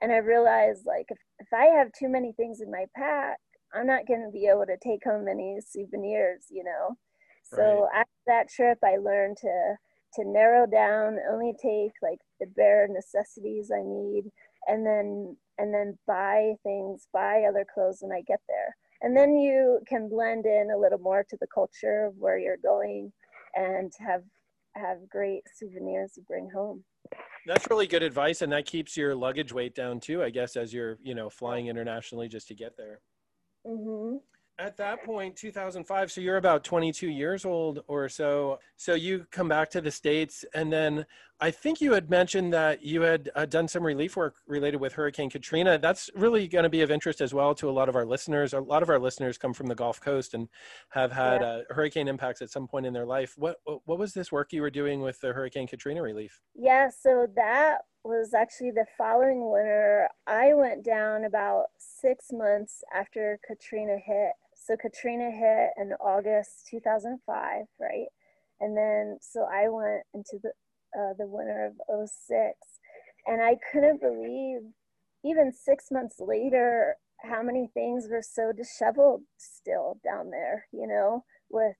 And 0.03 0.13
I 0.13 0.19
realized 0.19 0.85
like 0.85 1.07
if, 1.09 1.17
if 1.39 1.49
I 1.51 1.69
have 1.79 1.89
too 1.99 2.11
many 2.11 2.33
things 2.33 2.61
in 2.61 2.71
my 2.71 2.85
pack, 2.95 3.39
I'm 3.73 3.87
not 3.87 4.07
going 4.07 4.21
to 4.21 4.31
be 4.31 4.47
able 4.47 4.67
to 4.67 4.77
take 4.85 5.05
home 5.05 5.27
any 5.27 5.57
souvenirs, 5.67 6.49
you 6.51 6.65
know. 6.65 6.99
So 7.45 7.89
right. 7.91 8.01
after 8.01 8.21
that 8.27 8.51
trip, 8.51 8.77
I 8.85 8.99
learned 8.99 9.39
to 9.39 9.77
to 10.17 10.29
narrow 10.29 10.67
down, 10.67 11.17
only 11.33 11.55
take 11.55 11.93
like 12.03 12.19
the 12.41 12.47
bare 12.55 12.89
necessities 12.91 13.71
I 13.75 13.81
need, 13.83 14.25
and 14.67 14.85
then 14.85 15.39
and 15.57 15.73
then 15.73 15.99
buy 16.07 16.57
things, 16.63 17.09
buy 17.11 17.45
other 17.49 17.65
clothes 17.73 18.01
when 18.03 18.13
I 18.13 18.21
get 18.21 18.41
there 18.49 18.77
and 19.03 19.17
then 19.17 19.37
you 19.37 19.81
can 19.87 20.09
blend 20.09 20.47
in 20.47 20.71
a 20.75 20.79
little 20.79 20.99
more 20.99 21.25
to 21.29 21.37
the 21.41 21.47
culture 21.53 22.07
of 22.07 22.15
where 22.17 22.39
you're 22.39 22.57
going 22.63 23.13
and 23.55 23.93
have 23.99 24.23
have 24.75 25.07
great 25.09 25.43
souvenirs 25.55 26.13
to 26.15 26.23
bring 26.23 26.49
home. 26.55 26.83
That's 27.47 27.69
really 27.69 27.87
good 27.87 28.03
advice 28.03 28.41
and 28.41 28.53
that 28.53 28.65
keeps 28.65 28.97
your 28.97 29.15
luggage 29.15 29.53
weight 29.53 29.75
down 29.75 30.01
too 30.01 30.23
i 30.23 30.31
guess 30.31 30.57
as 30.57 30.73
you're 30.73 30.97
you 31.03 31.15
know 31.15 31.29
flying 31.29 31.67
internationally 31.67 32.29
just 32.29 32.49
to 32.49 32.55
get 32.55 32.77
there. 32.77 33.01
Mm-hmm 33.67 34.17
at 34.59 34.77
that 34.77 35.03
point 35.05 35.35
2005 35.35 36.13
so 36.13 36.21
you're 36.21 36.37
about 36.37 36.63
22 36.63 37.09
years 37.09 37.45
old 37.45 37.83
or 37.87 38.09
so. 38.09 38.59
So 38.77 38.95
you 38.95 39.27
come 39.31 39.49
back 39.49 39.71
to 39.71 39.81
the 39.81 39.91
states 39.91 40.45
and 40.55 40.73
then 40.73 41.07
i 41.41 41.51
think 41.51 41.81
you 41.81 41.93
had 41.93 42.11
mentioned 42.11 42.53
that 42.53 42.85
you 42.85 43.03
had 43.03 43.31
uh, 43.35 43.47
done 43.47 43.67
some 43.67 43.85
relief 43.85 44.17
work 44.17 44.37
related 44.47 44.81
with 44.81 44.93
hurricane 44.93 45.31
katrina. 45.31 45.79
That's 45.79 46.11
really 46.15 46.47
going 46.47 46.65
to 46.65 46.69
be 46.69 46.83
of 46.83 46.91
interest 46.91 47.21
as 47.21 47.35
well 47.35 47.55
to 47.57 47.69
a 47.69 47.73
lot 47.73 47.89
of 47.89 47.97
our 47.97 48.05
listeners. 48.05 48.53
A 48.53 48.61
lot 48.61 48.83
of 48.83 48.91
our 48.91 48.99
listeners 48.99 49.39
come 49.39 49.53
from 49.53 49.67
the 49.67 49.75
gulf 49.75 50.01
coast 50.01 50.35
and 50.35 50.49
have 50.91 51.11
had 51.11 51.41
yeah. 51.41 51.47
uh, 51.47 51.61
hurricane 51.71 52.07
impacts 52.07 52.43
at 52.43 52.51
some 52.51 52.69
point 52.69 52.87
in 52.87 52.93
their 52.93 53.07
life. 53.07 53.35
What 53.37 53.57
what 53.65 53.99
was 53.99 54.13
this 54.13 54.31
work 54.31 54.53
you 54.53 54.63
were 54.63 54.71
doing 54.71 55.01
with 55.01 55.21
the 55.21 55.33
hurricane 55.33 55.67
katrina 55.67 56.03
relief? 56.03 56.41
Yeah 56.55 56.89
so 56.91 57.27
that 57.35 57.79
was 58.05 58.35
actually 58.35 58.73
the 58.73 58.87
following 58.99 59.51
winter. 59.51 60.09
I 60.27 60.55
went 60.55 60.85
down 60.85 61.25
about 61.25 61.67
six 61.79 62.27
months 62.33 62.83
after 62.95 63.39
katrina 63.47 63.97
hit 64.05 64.33
so 64.65 64.77
Katrina 64.77 65.31
hit 65.31 65.71
in 65.77 65.93
August 65.95 66.69
2005, 66.71 67.67
right? 67.81 68.07
And 68.61 68.77
then 68.77 69.19
so 69.21 69.43
I 69.43 69.69
went 69.69 70.03
into 70.15 70.39
the 70.43 70.51
uh, 70.97 71.15
the 71.19 71.27
winter 71.27 71.73
of 71.89 72.09
06 72.09 72.55
and 73.27 73.43
I 73.43 73.57
couldn't 73.73 74.01
believe 74.01 74.61
even 75.25 75.53
six 75.53 75.87
months 75.91 76.17
later 76.19 76.97
how 77.23 77.43
many 77.43 77.69
things 77.73 78.09
were 78.11 78.23
so 78.23 78.53
disheveled 78.53 79.23
still 79.39 79.99
down 80.05 80.31
there, 80.31 80.67
you 80.73 80.87
know, 80.87 81.25
with 81.51 81.77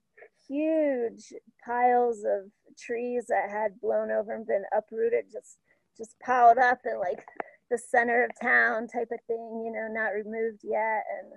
huge 0.47 1.33
piles 1.65 2.23
of 2.25 2.49
trees 2.79 3.25
that 3.27 3.49
had 3.49 3.79
blown 3.81 4.09
over 4.11 4.33
and 4.33 4.47
been 4.47 4.63
uprooted, 4.75 5.25
just 5.31 5.57
just 5.97 6.15
piled 6.25 6.57
up 6.57 6.79
in 6.85 6.99
like 6.99 7.23
the 7.69 7.77
center 7.77 8.23
of 8.23 8.31
town 8.41 8.87
type 8.87 9.09
of 9.11 9.19
thing, 9.27 9.63
you 9.65 9.71
know, 9.71 9.87
not 9.89 10.09
removed 10.09 10.61
yet. 10.63 11.03
And 11.19 11.33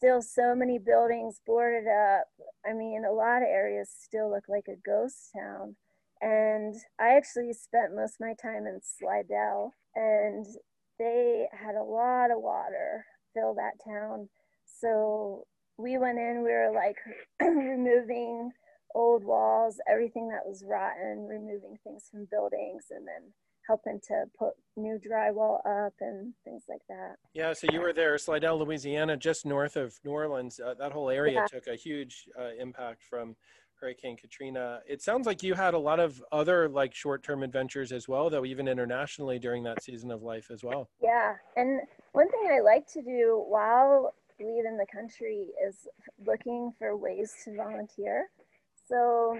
still 0.00 0.22
so 0.22 0.54
many 0.54 0.78
buildings 0.78 1.42
boarded 1.46 1.86
up. 1.86 2.24
I 2.66 2.72
mean, 2.72 3.04
a 3.04 3.12
lot 3.12 3.42
of 3.42 3.48
areas 3.48 3.90
still 4.02 4.30
look 4.30 4.44
like 4.48 4.64
a 4.66 4.80
ghost 4.84 5.28
town. 5.36 5.76
And 6.22 6.74
I 6.98 7.16
actually 7.16 7.52
spent 7.52 7.94
most 7.94 8.14
of 8.14 8.20
my 8.20 8.34
time 8.40 8.66
in 8.66 8.80
Slidell, 8.82 9.74
and 9.94 10.46
they 10.98 11.48
had 11.52 11.74
a 11.74 11.82
lot 11.82 12.30
of 12.30 12.40
water 12.40 13.04
fill 13.34 13.54
that 13.54 13.74
town. 13.84 14.30
So 14.64 15.44
we 15.76 15.98
went 15.98 16.18
in, 16.18 16.44
we 16.44 16.50
were 16.50 16.72
like 16.74 16.96
removing 17.40 18.52
old 18.94 19.22
walls, 19.22 19.80
everything 19.86 20.28
that 20.28 20.46
was 20.46 20.64
rotten, 20.66 21.26
removing 21.28 21.76
things 21.84 22.08
from 22.10 22.26
buildings, 22.30 22.86
and 22.90 23.06
then 23.06 23.32
helping 23.66 24.00
to 24.08 24.24
put 24.38 24.54
new 24.76 24.98
drywall 24.98 25.58
up 25.66 25.92
and 26.00 26.32
things 26.44 26.64
like 26.68 26.82
that. 26.88 27.16
Yeah, 27.34 27.52
so 27.52 27.66
you 27.72 27.80
were 27.80 27.92
there, 27.92 28.16
Slidell, 28.18 28.58
Louisiana, 28.58 29.16
just 29.16 29.46
north 29.46 29.76
of 29.76 29.94
New 30.04 30.10
Orleans. 30.10 30.60
Uh, 30.60 30.74
that 30.78 30.92
whole 30.92 31.10
area 31.10 31.34
yeah. 31.34 31.46
took 31.46 31.66
a 31.66 31.76
huge 31.76 32.26
uh, 32.38 32.50
impact 32.58 33.02
from 33.02 33.36
Hurricane 33.80 34.16
Katrina. 34.16 34.80
It 34.86 35.02
sounds 35.02 35.26
like 35.26 35.42
you 35.42 35.54
had 35.54 35.74
a 35.74 35.78
lot 35.78 36.00
of 36.00 36.22
other 36.32 36.68
like 36.68 36.94
short-term 36.94 37.42
adventures 37.42 37.92
as 37.92 38.08
well, 38.08 38.28
though, 38.28 38.44
even 38.44 38.68
internationally 38.68 39.38
during 39.38 39.62
that 39.64 39.82
season 39.82 40.10
of 40.10 40.22
life 40.22 40.50
as 40.50 40.62
well. 40.62 40.88
Yeah, 41.02 41.34
and 41.56 41.80
one 42.12 42.30
thing 42.30 42.50
I 42.52 42.60
like 42.60 42.86
to 42.92 43.02
do 43.02 43.42
while 43.48 44.14
leaving 44.38 44.76
the 44.76 44.86
country 44.92 45.46
is 45.66 45.86
looking 46.26 46.72
for 46.78 46.96
ways 46.96 47.34
to 47.44 47.56
volunteer. 47.56 48.28
So 48.88 49.38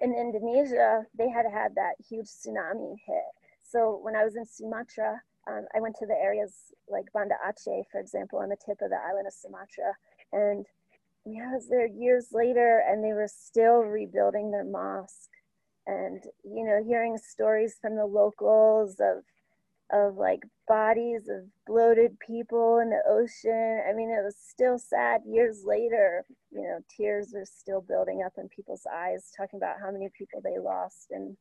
in 0.00 0.14
Indonesia, 0.14 1.06
they 1.16 1.28
had 1.28 1.46
had 1.52 1.74
that 1.74 1.94
huge 2.08 2.26
tsunami 2.26 2.96
hit. 3.06 3.30
So 3.62 4.00
when 4.02 4.16
I 4.16 4.24
was 4.24 4.36
in 4.36 4.44
Sumatra, 4.44 5.20
um, 5.48 5.66
I 5.74 5.80
went 5.80 5.96
to 6.00 6.06
the 6.06 6.14
areas 6.14 6.54
like 6.88 7.12
Banda 7.12 7.34
Aceh, 7.46 7.84
for 7.90 8.00
example, 8.00 8.38
on 8.38 8.48
the 8.48 8.56
tip 8.56 8.78
of 8.82 8.90
the 8.90 8.96
island 8.96 9.26
of 9.26 9.32
Sumatra. 9.32 9.94
And 10.32 10.66
I 11.26 11.54
was 11.54 11.68
there 11.68 11.86
years 11.86 12.28
later 12.32 12.82
and 12.86 13.04
they 13.04 13.12
were 13.12 13.28
still 13.28 13.78
rebuilding 13.78 14.50
their 14.50 14.64
mosque. 14.64 15.30
And, 15.86 16.22
you 16.44 16.64
know, 16.64 16.82
hearing 16.84 17.16
stories 17.18 17.76
from 17.80 17.96
the 17.96 18.06
locals 18.06 18.96
of 19.00 19.24
of 19.92 20.16
like 20.16 20.40
bodies 20.68 21.28
of 21.28 21.44
bloated 21.66 22.18
people 22.20 22.78
in 22.78 22.90
the 22.90 23.02
ocean. 23.08 23.82
I 23.88 23.92
mean, 23.92 24.10
it 24.10 24.24
was 24.24 24.36
still 24.36 24.78
sad 24.78 25.22
years 25.26 25.62
later. 25.64 26.24
You 26.50 26.62
know, 26.62 26.78
tears 26.96 27.34
are 27.34 27.44
still 27.44 27.80
building 27.80 28.22
up 28.24 28.32
in 28.38 28.48
people's 28.48 28.86
eyes, 28.92 29.30
talking 29.36 29.58
about 29.58 29.80
how 29.82 29.90
many 29.90 30.08
people 30.16 30.40
they 30.42 30.58
lost 30.58 31.08
in 31.10 31.36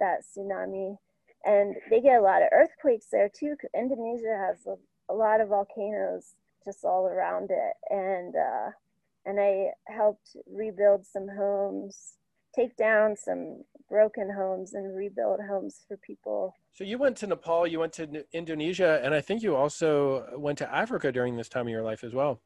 that 0.00 0.22
tsunami. 0.22 0.96
And 1.44 1.76
they 1.90 2.00
get 2.00 2.18
a 2.18 2.22
lot 2.22 2.42
of 2.42 2.48
earthquakes 2.52 3.06
there 3.10 3.28
too. 3.28 3.56
Indonesia 3.76 4.36
has 4.48 4.66
a, 4.66 4.76
a 5.12 5.14
lot 5.14 5.40
of 5.40 5.48
volcanoes 5.48 6.34
just 6.64 6.84
all 6.84 7.06
around 7.06 7.50
it. 7.50 7.74
And, 7.90 8.34
uh, 8.36 8.70
and 9.24 9.40
I 9.40 9.70
helped 9.88 10.36
rebuild 10.46 11.06
some 11.06 11.28
homes, 11.28 12.14
take 12.54 12.76
down 12.76 13.16
some 13.16 13.64
broken 13.88 14.30
homes 14.30 14.74
and 14.74 14.96
rebuild 14.96 15.40
homes 15.48 15.80
for 15.86 15.96
people. 15.98 16.54
So 16.72 16.84
you 16.84 16.98
went 16.98 17.16
to 17.18 17.26
Nepal, 17.26 17.66
you 17.66 17.78
went 17.78 17.92
to 17.94 18.24
Indonesia, 18.32 19.00
and 19.02 19.14
I 19.14 19.20
think 19.20 19.42
you 19.42 19.54
also 19.54 20.26
went 20.36 20.58
to 20.58 20.74
Africa 20.74 21.12
during 21.12 21.36
this 21.36 21.48
time 21.48 21.66
of 21.66 21.70
your 21.70 21.82
life 21.82 22.04
as 22.04 22.14
well. 22.14 22.40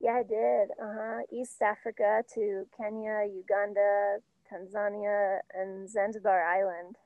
Yeah, 0.00 0.12
I 0.12 0.22
did. 0.22 0.70
Uh 0.80 0.94
huh. 0.94 1.20
East 1.32 1.60
Africa 1.60 2.22
to 2.34 2.66
Kenya, 2.76 3.26
Uganda, 3.34 4.18
Tanzania, 4.50 5.38
and 5.54 5.88
Zanzibar 5.88 6.44
Island. 6.44 6.96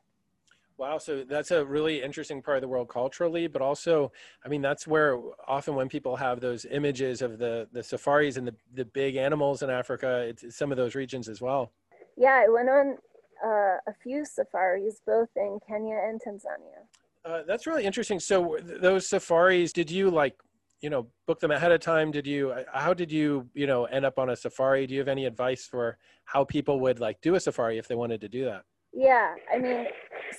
Wow, 0.78 0.98
so 0.98 1.22
that's 1.22 1.50
a 1.50 1.64
really 1.64 2.02
interesting 2.02 2.42
part 2.42 2.56
of 2.56 2.62
the 2.62 2.68
world 2.68 2.88
culturally, 2.88 3.46
but 3.46 3.62
also, 3.62 4.10
I 4.44 4.48
mean, 4.48 4.62
that's 4.62 4.86
where 4.86 5.20
often 5.46 5.74
when 5.74 5.88
people 5.88 6.16
have 6.16 6.40
those 6.40 6.64
images 6.64 7.22
of 7.22 7.38
the 7.38 7.68
the 7.72 7.82
safaris 7.82 8.36
and 8.36 8.48
the 8.48 8.54
the 8.74 8.84
big 8.84 9.16
animals 9.16 9.62
in 9.62 9.70
Africa, 9.70 10.26
it's 10.28 10.56
some 10.56 10.72
of 10.72 10.76
those 10.76 10.94
regions 10.94 11.28
as 11.28 11.40
well. 11.40 11.72
Yeah, 12.16 12.42
I 12.44 12.48
went 12.48 12.68
on 12.68 12.96
uh, 13.44 13.76
a 13.86 13.94
few 14.02 14.24
safaris, 14.24 15.00
both 15.06 15.28
in 15.36 15.58
Kenya 15.66 15.96
and 15.96 16.20
Tanzania. 16.20 16.86
Uh, 17.24 17.42
that's 17.46 17.66
really 17.66 17.84
interesting. 17.84 18.18
So 18.20 18.56
th- 18.56 18.80
those 18.80 19.08
safaris, 19.08 19.72
did 19.72 19.90
you 19.90 20.10
like, 20.10 20.34
you 20.80 20.90
know, 20.90 21.06
book 21.26 21.40
them 21.40 21.50
ahead 21.52 21.70
of 21.72 21.80
time? 21.80 22.10
Did 22.10 22.26
you? 22.26 22.50
Uh, 22.50 22.64
how 22.72 22.92
did 22.92 23.12
you, 23.12 23.48
you 23.54 23.66
know, 23.66 23.84
end 23.84 24.04
up 24.04 24.18
on 24.18 24.30
a 24.30 24.36
safari? 24.36 24.86
Do 24.86 24.94
you 24.94 25.00
have 25.00 25.08
any 25.08 25.26
advice 25.26 25.66
for 25.66 25.98
how 26.24 26.44
people 26.44 26.80
would 26.80 26.98
like 26.98 27.20
do 27.20 27.34
a 27.36 27.40
safari 27.40 27.78
if 27.78 27.86
they 27.86 27.94
wanted 27.94 28.20
to 28.22 28.28
do 28.28 28.44
that? 28.46 28.64
Yeah, 28.92 29.34
I 29.52 29.58
mean, 29.58 29.86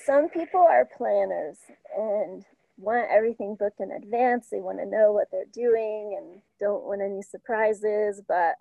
some 0.06 0.30
people 0.30 0.60
are 0.60 0.88
planners 0.96 1.58
and 1.98 2.44
want 2.78 3.10
everything 3.10 3.56
booked 3.58 3.80
in 3.80 3.92
advance. 3.92 4.48
They 4.52 4.60
want 4.60 4.80
to 4.80 4.86
know 4.86 5.12
what 5.12 5.28
they're 5.32 5.46
doing 5.54 6.20
and 6.20 6.42
don't 6.60 6.84
want 6.84 7.02
any 7.02 7.22
surprises. 7.22 8.22
But 8.28 8.56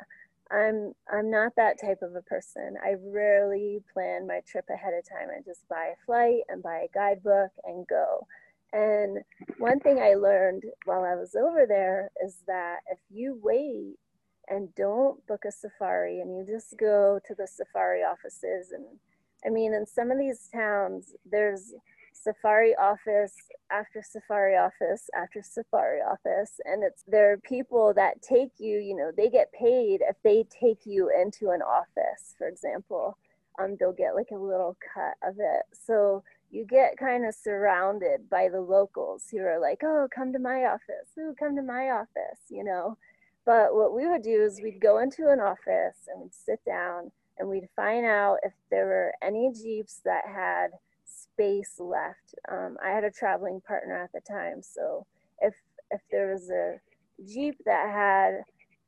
I'm 0.53 0.93
I'm 1.11 1.31
not 1.31 1.53
that 1.57 1.81
type 1.81 1.99
of 2.03 2.15
a 2.15 2.23
person. 2.23 2.75
I 2.85 2.95
rarely 3.03 3.81
plan 3.93 4.27
my 4.27 4.41
trip 4.47 4.67
ahead 4.71 4.93
of 4.95 5.09
time. 5.09 5.29
I 5.31 5.41
just 5.45 5.67
buy 5.69 5.93
a 5.93 6.07
flight 6.07 6.43
and 6.49 6.63
buy 6.63 6.87
a 6.87 6.95
guidebook 6.95 7.51
and 7.65 7.87
go. 7.87 8.27
And 8.73 9.19
one 9.59 9.81
thing 9.81 9.99
I 9.99 10.15
learned 10.15 10.65
while 10.85 11.05
I 11.05 11.15
was 11.15 11.35
over 11.35 11.67
there 11.67 12.11
is 12.25 12.39
that 12.47 12.79
if 12.91 12.99
you 13.11 13.39
wait 13.43 13.97
and 14.49 14.75
don't 14.75 15.25
book 15.27 15.43
a 15.47 15.53
safari 15.53 16.21
and 16.21 16.37
you 16.37 16.45
just 16.47 16.75
go 16.79 17.21
to 17.27 17.35
the 17.35 17.47
safari 17.47 18.01
offices 18.03 18.73
and 18.73 18.85
I 19.47 19.51
mean 19.51 19.75
in 19.75 19.87
some 19.87 20.11
of 20.11 20.19
these 20.19 20.49
towns 20.53 21.15
there's 21.31 21.75
safari 22.13 22.75
office 22.77 23.35
after 23.71 24.03
safari 24.03 24.57
office 24.57 25.09
after 25.15 25.43
safari 25.43 26.01
office. 26.01 26.61
And 26.65 26.83
it's 26.83 27.03
there 27.07 27.33
are 27.33 27.39
people 27.39 27.93
that 27.95 28.23
take 28.23 28.53
you 28.59 28.79
you 28.79 28.97
know 28.97 29.11
they 29.17 29.29
get 29.29 29.53
paid 29.53 30.01
if 30.09 30.17
they 30.23 30.45
take 30.45 30.85
you 30.85 31.11
into 31.11 31.51
an 31.51 31.63
office 31.63 32.35
for 32.39 32.49
example. 32.49 33.19
Um 33.59 33.77
they'll 33.79 33.93
get 33.93 34.15
like 34.15 34.31
a 34.33 34.37
little 34.37 34.77
cut 34.95 35.15
of 35.27 35.37
it. 35.39 35.63
So 35.73 36.23
you 36.51 36.67
get 36.67 36.99
kind 36.99 37.25
of 37.27 37.35
surrounded 37.35 38.29
by 38.29 38.49
the 38.49 38.61
locals 38.61 39.29
who 39.31 39.39
are 39.39 39.61
like 39.61 39.83
oh 39.83 40.09
come 40.15 40.33
to 40.33 40.39
my 40.39 40.65
office. 40.67 41.09
Oh 41.19 41.35
come 41.39 41.57
to 41.57 41.63
my 41.63 41.91
office 41.91 42.41
you 42.49 42.65
know? 42.65 42.97
But 43.45 43.75
what 43.75 43.95
we 43.95 44.07
would 44.07 44.23
do 44.23 44.43
is 44.43 44.61
we'd 44.63 44.81
go 44.81 44.99
into 44.99 45.29
an 45.29 45.41
office 45.41 46.09
and 46.09 46.23
we'd 46.23 46.35
sit 46.35 46.65
down 46.65 47.11
and 47.39 47.49
we'd 47.49 47.69
find 47.75 48.07
out 48.07 48.39
if 48.45 48.53
there 48.71 48.87
were 48.87 49.15
any 49.21 49.53
jeeps 49.53 50.01
that 50.05 50.25
had 50.27 50.69
space 51.43 51.77
left. 51.79 52.35
Um, 52.51 52.77
I 52.85 52.91
had 52.91 53.05
a 53.05 53.11
traveling 53.11 53.61
partner 53.67 54.03
at 54.03 54.13
the 54.13 54.21
time, 54.21 54.63
so 54.63 55.07
if 55.41 55.55
if 55.91 56.01
there 56.11 56.33
was 56.33 56.51
a 56.51 56.77
jeep 57.27 57.57
that 57.67 57.91
had 57.93 58.43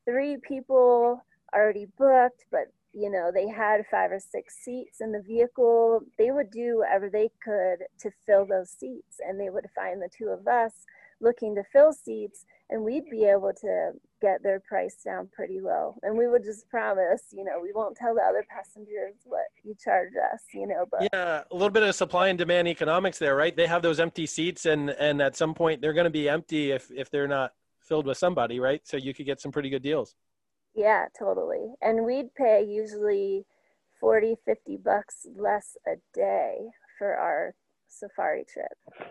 three 0.04 0.38
people 0.46 1.20
already 1.54 1.86
booked, 1.98 2.44
but 2.50 2.72
you 2.92 3.10
know 3.10 3.30
they 3.32 3.48
had 3.48 3.84
five 3.90 4.12
or 4.12 4.20
six 4.20 4.56
seats 4.62 5.00
in 5.00 5.12
the 5.12 5.22
vehicle, 5.22 6.00
they 6.18 6.30
would 6.30 6.50
do 6.50 6.78
whatever 6.78 7.10
they 7.10 7.30
could 7.42 7.84
to 8.00 8.10
fill 8.26 8.46
those 8.46 8.70
seats, 8.70 9.18
and 9.26 9.38
they 9.40 9.50
would 9.50 9.66
find 9.74 10.00
the 10.00 10.08
two 10.16 10.28
of 10.28 10.46
us 10.46 10.72
looking 11.20 11.54
to 11.54 11.62
fill 11.72 11.92
seats 11.92 12.44
and 12.70 12.82
we'd 12.82 13.08
be 13.10 13.24
able 13.24 13.52
to 13.60 13.92
get 14.22 14.42
their 14.42 14.60
price 14.60 14.96
down 15.04 15.28
pretty 15.34 15.60
low. 15.60 15.96
And 16.02 16.16
we 16.16 16.26
would 16.26 16.44
just 16.44 16.68
promise, 16.68 17.22
you 17.32 17.44
know, 17.44 17.60
we 17.62 17.72
won't 17.74 17.96
tell 17.96 18.14
the 18.14 18.22
other 18.22 18.44
passengers 18.48 19.14
what 19.24 19.44
you 19.62 19.74
charge 19.82 20.12
us, 20.32 20.40
you 20.54 20.66
know. 20.66 20.86
But 20.90 21.08
yeah, 21.12 21.42
a 21.50 21.54
little 21.54 21.70
bit 21.70 21.82
of 21.82 21.94
supply 21.94 22.28
and 22.28 22.38
demand 22.38 22.68
economics 22.68 23.18
there, 23.18 23.36
right? 23.36 23.54
They 23.54 23.66
have 23.66 23.82
those 23.82 24.00
empty 24.00 24.26
seats, 24.26 24.66
and 24.66 24.90
and 24.90 25.20
at 25.20 25.36
some 25.36 25.54
point 25.54 25.80
they're 25.80 25.92
going 25.92 26.04
to 26.04 26.10
be 26.10 26.28
empty 26.28 26.70
if 26.70 26.90
if 26.90 27.10
they're 27.10 27.28
not 27.28 27.52
filled 27.80 28.06
with 28.06 28.16
somebody, 28.18 28.60
right? 28.60 28.80
So 28.84 28.96
you 28.96 29.12
could 29.12 29.26
get 29.26 29.40
some 29.40 29.52
pretty 29.52 29.68
good 29.68 29.82
deals. 29.82 30.14
Yeah, 30.74 31.06
totally. 31.16 31.74
And 31.82 32.04
we'd 32.04 32.34
pay 32.34 32.64
usually 32.64 33.44
40, 34.00 34.36
50 34.44 34.78
bucks 34.78 35.26
less 35.36 35.76
a 35.86 35.96
day 36.14 36.56
for 36.98 37.14
our 37.14 37.54
safari 37.98 38.44
trip. 38.44 38.66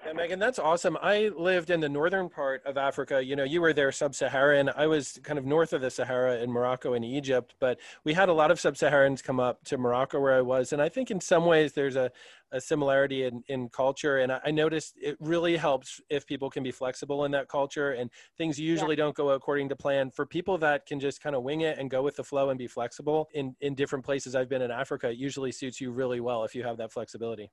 Yeah, 0.05 0.13
Megan, 0.13 0.39
that's 0.39 0.59
awesome. 0.59 0.97
I 1.01 1.29
lived 1.29 1.69
in 1.69 1.79
the 1.79 1.89
northern 1.89 2.29
part 2.29 2.65
of 2.65 2.77
Africa. 2.77 3.23
You 3.23 3.35
know, 3.35 3.43
you 3.43 3.61
were 3.61 3.73
there 3.73 3.91
sub-Saharan. 3.91 4.69
I 4.75 4.87
was 4.87 5.19
kind 5.23 5.39
of 5.39 5.45
north 5.45 5.73
of 5.73 5.81
the 5.81 5.89
Sahara 5.89 6.37
in 6.37 6.51
Morocco 6.51 6.93
and 6.93 7.03
Egypt, 7.03 7.55
but 7.59 7.79
we 8.03 8.13
had 8.13 8.29
a 8.29 8.33
lot 8.33 8.51
of 8.51 8.59
sub-Saharans 8.59 9.23
come 9.23 9.39
up 9.39 9.63
to 9.65 9.77
Morocco 9.77 10.19
where 10.19 10.33
I 10.33 10.41
was. 10.41 10.73
And 10.73 10.81
I 10.81 10.89
think 10.89 11.11
in 11.11 11.21
some 11.21 11.45
ways 11.45 11.73
there's 11.73 11.95
a, 11.95 12.11
a 12.51 12.61
similarity 12.61 13.23
in, 13.23 13.43
in 13.47 13.69
culture. 13.69 14.17
And 14.19 14.31
I, 14.31 14.39
I 14.45 14.51
noticed 14.51 14.95
it 15.01 15.17
really 15.19 15.57
helps 15.57 16.01
if 16.09 16.27
people 16.27 16.49
can 16.49 16.63
be 16.63 16.71
flexible 16.71 17.25
in 17.25 17.31
that 17.31 17.47
culture 17.47 17.91
and 17.91 18.09
things 18.37 18.59
usually 18.59 18.95
yeah. 18.95 19.03
don't 19.03 19.15
go 19.15 19.29
according 19.29 19.69
to 19.69 19.75
plan. 19.75 20.11
For 20.11 20.25
people 20.25 20.57
that 20.59 20.85
can 20.85 20.99
just 20.99 21.21
kind 21.21 21.35
of 21.35 21.43
wing 21.43 21.61
it 21.61 21.79
and 21.79 21.89
go 21.89 22.03
with 22.03 22.15
the 22.15 22.23
flow 22.23 22.49
and 22.49 22.59
be 22.59 22.67
flexible 22.67 23.29
in, 23.33 23.55
in 23.61 23.73
different 23.75 24.05
places 24.05 24.35
I've 24.35 24.49
been 24.49 24.61
in 24.61 24.71
Africa, 24.71 25.09
it 25.09 25.17
usually 25.17 25.51
suits 25.51 25.81
you 25.81 25.91
really 25.91 26.19
well 26.19 26.43
if 26.43 26.53
you 26.53 26.63
have 26.63 26.77
that 26.77 26.91
flexibility. 26.91 27.49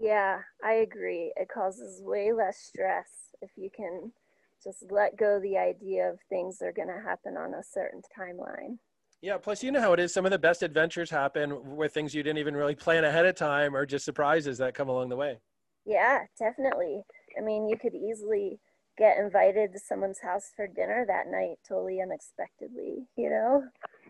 Yeah, 0.00 0.38
I 0.64 0.72
agree. 0.74 1.32
It 1.36 1.48
causes 1.52 2.00
way 2.02 2.32
less 2.32 2.58
stress 2.58 3.34
if 3.42 3.50
you 3.56 3.68
can 3.74 4.12
just 4.64 4.84
let 4.90 5.16
go 5.16 5.38
the 5.40 5.58
idea 5.58 6.08
of 6.08 6.18
things 6.28 6.62
are 6.62 6.72
going 6.72 6.88
to 6.88 7.02
happen 7.02 7.36
on 7.36 7.52
a 7.52 7.62
certain 7.62 8.00
timeline. 8.18 8.78
Yeah, 9.22 9.36
plus 9.36 9.62
you 9.62 9.70
know 9.70 9.80
how 9.80 9.92
it 9.92 10.00
is. 10.00 10.14
Some 10.14 10.24
of 10.24 10.30
the 10.30 10.38
best 10.38 10.62
adventures 10.62 11.10
happen 11.10 11.76
with 11.76 11.92
things 11.92 12.14
you 12.14 12.22
didn't 12.22 12.38
even 12.38 12.56
really 12.56 12.74
plan 12.74 13.04
ahead 13.04 13.26
of 13.26 13.34
time 13.34 13.76
or 13.76 13.84
just 13.84 14.06
surprises 14.06 14.56
that 14.58 14.74
come 14.74 14.88
along 14.88 15.10
the 15.10 15.16
way. 15.16 15.38
Yeah, 15.84 16.20
definitely. 16.38 17.02
I 17.38 17.42
mean, 17.42 17.68
you 17.68 17.76
could 17.76 17.94
easily 17.94 18.58
get 18.96 19.18
invited 19.18 19.72
to 19.72 19.78
someone's 19.78 20.20
house 20.20 20.50
for 20.56 20.66
dinner 20.66 21.04
that 21.06 21.26
night 21.26 21.56
totally 21.68 22.00
unexpectedly, 22.00 23.06
you 23.16 23.28
know? 23.30 23.64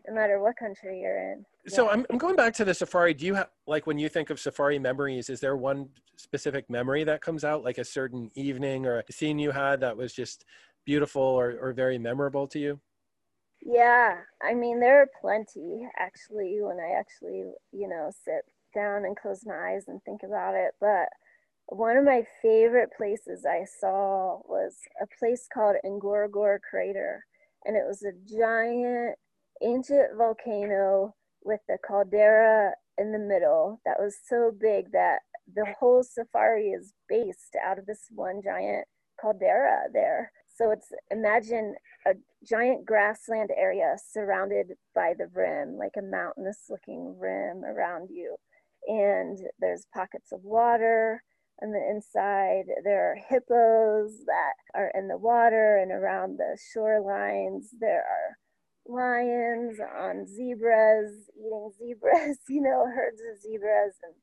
And 0.06 0.16
matter 0.16 0.40
what 0.40 0.56
country 0.56 1.00
you're 1.00 1.32
in. 1.32 1.44
So 1.68 1.84
yeah. 1.84 1.90
I'm, 1.90 2.06
I'm 2.10 2.18
going 2.18 2.36
back 2.36 2.54
to 2.54 2.64
the 2.64 2.74
safari. 2.74 3.14
Do 3.14 3.26
you 3.26 3.34
have, 3.34 3.50
like, 3.66 3.86
when 3.86 3.98
you 3.98 4.08
think 4.08 4.30
of 4.30 4.40
safari 4.40 4.78
memories, 4.78 5.28
is 5.28 5.40
there 5.40 5.56
one 5.56 5.88
specific 6.16 6.68
memory 6.70 7.04
that 7.04 7.20
comes 7.20 7.44
out, 7.44 7.64
like 7.64 7.78
a 7.78 7.84
certain 7.84 8.30
evening 8.34 8.86
or 8.86 8.98
a 8.98 9.12
scene 9.12 9.38
you 9.38 9.50
had 9.50 9.80
that 9.80 9.96
was 9.96 10.12
just 10.12 10.44
beautiful 10.86 11.22
or, 11.22 11.58
or 11.60 11.72
very 11.72 11.98
memorable 11.98 12.46
to 12.48 12.58
you? 12.58 12.80
Yeah, 13.62 14.16
I 14.42 14.54
mean, 14.54 14.80
there 14.80 15.02
are 15.02 15.08
plenty 15.20 15.86
actually 15.98 16.58
when 16.62 16.78
I 16.78 16.98
actually, 16.98 17.52
you 17.72 17.88
know, 17.88 18.10
sit 18.24 18.42
down 18.74 19.04
and 19.04 19.16
close 19.16 19.44
my 19.44 19.72
eyes 19.72 19.84
and 19.88 20.02
think 20.02 20.22
about 20.22 20.54
it. 20.54 20.72
But 20.80 21.08
one 21.66 21.98
of 21.98 22.04
my 22.04 22.24
favorite 22.40 22.90
places 22.96 23.44
I 23.44 23.66
saw 23.80 24.40
was 24.48 24.76
a 25.00 25.06
place 25.18 25.46
called 25.52 25.76
Ngorongoro 25.84 26.58
Crater. 26.62 27.24
And 27.66 27.76
it 27.76 27.84
was 27.86 28.02
a 28.02 28.12
giant 28.26 29.18
ancient 29.62 30.16
volcano 30.16 31.14
with 31.42 31.60
the 31.68 31.78
caldera 31.86 32.72
in 32.98 33.12
the 33.12 33.18
middle 33.18 33.80
that 33.84 33.98
was 33.98 34.18
so 34.26 34.52
big 34.58 34.92
that 34.92 35.20
the 35.54 35.66
whole 35.78 36.02
safari 36.02 36.68
is 36.68 36.92
based 37.08 37.56
out 37.64 37.78
of 37.78 37.86
this 37.86 38.06
one 38.10 38.40
giant 38.42 38.86
caldera 39.20 39.84
there. 39.92 40.32
So 40.48 40.70
it's 40.70 40.92
imagine 41.10 41.74
a 42.06 42.12
giant 42.46 42.84
grassland 42.84 43.50
area 43.56 43.96
surrounded 44.12 44.72
by 44.94 45.14
the 45.16 45.28
rim, 45.32 45.76
like 45.78 45.94
a 45.98 46.02
mountainous 46.02 46.66
looking 46.68 47.16
rim 47.18 47.64
around 47.64 48.10
you. 48.10 48.36
And 48.86 49.38
there's 49.58 49.86
pockets 49.94 50.32
of 50.32 50.40
water 50.42 51.22
on 51.62 51.72
the 51.72 51.90
inside. 51.90 52.64
There 52.84 53.12
are 53.12 53.16
hippos 53.16 54.24
that 54.26 54.54
are 54.74 54.90
in 54.94 55.08
the 55.08 55.18
water 55.18 55.76
and 55.76 55.92
around 55.92 56.38
the 56.38 56.58
shorelines. 56.74 57.66
There 57.78 58.00
are 58.00 58.38
lions 58.86 59.78
on 59.80 60.26
zebras 60.26 61.30
eating 61.36 61.70
zebras, 61.78 62.38
you 62.48 62.60
know, 62.60 62.86
herds 62.86 63.20
of 63.30 63.40
zebras. 63.40 63.94
And 64.02 64.14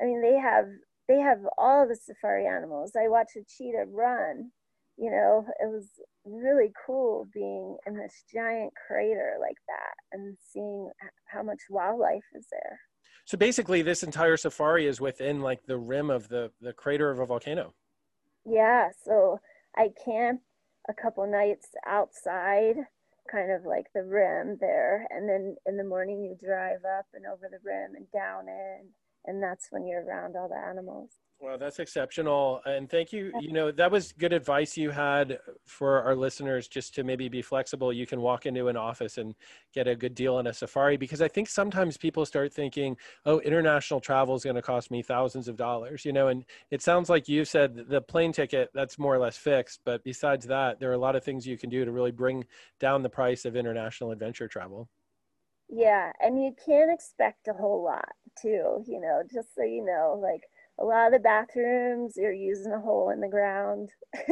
I 0.00 0.04
mean, 0.04 0.22
they 0.22 0.38
have 0.38 0.66
they 1.08 1.20
have 1.20 1.38
all 1.56 1.88
the 1.88 1.96
safari 1.96 2.46
animals. 2.46 2.92
I 2.96 3.08
watched 3.08 3.36
a 3.36 3.44
cheetah 3.56 3.86
run. 3.88 4.50
You 4.96 5.10
know, 5.10 5.46
it 5.60 5.68
was 5.68 5.88
really 6.24 6.72
cool 6.86 7.28
being 7.32 7.76
in 7.86 7.96
this 7.96 8.24
giant 8.32 8.72
crater 8.86 9.36
like 9.40 9.56
that 9.68 9.94
and 10.12 10.36
seeing 10.52 10.90
how 11.26 11.42
much 11.42 11.60
wildlife 11.70 12.24
is 12.34 12.46
there. 12.50 12.80
So 13.24 13.38
basically, 13.38 13.82
this 13.82 14.02
entire 14.02 14.36
safari 14.36 14.86
is 14.86 15.00
within 15.00 15.40
like 15.40 15.60
the 15.66 15.78
rim 15.78 16.10
of 16.10 16.28
the 16.28 16.50
the 16.60 16.72
crater 16.72 17.10
of 17.10 17.20
a 17.20 17.26
volcano. 17.26 17.74
Yeah. 18.44 18.88
So 19.04 19.38
I 19.76 19.90
camped 20.04 20.44
a 20.88 20.94
couple 20.94 21.26
nights 21.30 21.68
outside, 21.86 22.76
kind 23.30 23.52
of 23.52 23.64
like 23.64 23.86
the 23.94 24.04
rim 24.04 24.58
there, 24.60 25.06
and 25.10 25.28
then 25.28 25.56
in 25.66 25.76
the 25.76 25.84
morning 25.84 26.22
you 26.24 26.36
drive 26.46 26.80
up 26.98 27.06
and 27.14 27.26
over 27.26 27.48
the 27.50 27.60
rim 27.64 27.94
and 27.96 28.10
down 28.12 28.48
in, 28.48 28.88
and 29.26 29.42
that's 29.42 29.68
when 29.70 29.86
you're 29.86 30.04
around 30.04 30.36
all 30.36 30.48
the 30.48 30.56
animals. 30.56 31.10
Well, 31.40 31.56
that's 31.56 31.78
exceptional. 31.78 32.60
And 32.66 32.90
thank 32.90 33.12
you. 33.12 33.30
You 33.40 33.52
know, 33.52 33.70
that 33.70 33.92
was 33.92 34.10
good 34.10 34.32
advice 34.32 34.76
you 34.76 34.90
had 34.90 35.38
for 35.66 36.02
our 36.02 36.16
listeners 36.16 36.66
just 36.66 36.96
to 36.96 37.04
maybe 37.04 37.28
be 37.28 37.42
flexible. 37.42 37.92
You 37.92 38.06
can 38.06 38.20
walk 38.20 38.44
into 38.46 38.66
an 38.66 38.76
office 38.76 39.18
and 39.18 39.36
get 39.72 39.86
a 39.86 39.94
good 39.94 40.16
deal 40.16 40.34
on 40.34 40.48
a 40.48 40.52
safari 40.52 40.96
because 40.96 41.22
I 41.22 41.28
think 41.28 41.48
sometimes 41.48 41.96
people 41.96 42.26
start 42.26 42.52
thinking, 42.52 42.96
oh, 43.24 43.38
international 43.40 44.00
travel 44.00 44.34
is 44.34 44.42
going 44.42 44.56
to 44.56 44.62
cost 44.62 44.90
me 44.90 45.00
thousands 45.00 45.46
of 45.46 45.56
dollars, 45.56 46.04
you 46.04 46.12
know, 46.12 46.26
and 46.26 46.44
it 46.72 46.82
sounds 46.82 47.08
like 47.08 47.28
you 47.28 47.44
said 47.44 47.86
the 47.88 48.00
plane 48.00 48.32
ticket, 48.32 48.70
that's 48.74 48.98
more 48.98 49.14
or 49.14 49.20
less 49.20 49.36
fixed. 49.36 49.80
But 49.84 50.02
besides 50.02 50.44
that, 50.46 50.80
there 50.80 50.90
are 50.90 50.94
a 50.94 50.98
lot 50.98 51.14
of 51.14 51.22
things 51.22 51.46
you 51.46 51.56
can 51.56 51.70
do 51.70 51.84
to 51.84 51.92
really 51.92 52.10
bring 52.10 52.46
down 52.80 53.02
the 53.02 53.08
price 53.08 53.44
of 53.44 53.54
international 53.54 54.10
adventure 54.10 54.48
travel. 54.48 54.88
Yeah. 55.68 56.10
And 56.18 56.42
you 56.42 56.52
can't 56.66 56.90
expect 56.90 57.46
a 57.46 57.52
whole 57.52 57.84
lot 57.84 58.08
too, 58.42 58.82
you 58.88 59.00
know, 59.00 59.22
just 59.32 59.54
so 59.54 59.62
you 59.62 59.84
know, 59.84 60.18
like, 60.20 60.42
a 60.80 60.84
lot 60.84 61.06
of 61.06 61.12
the 61.12 61.18
bathrooms 61.18 62.14
you're 62.16 62.32
using 62.32 62.72
a 62.72 62.80
hole 62.80 63.10
in 63.10 63.20
the 63.20 63.28
ground. 63.28 63.90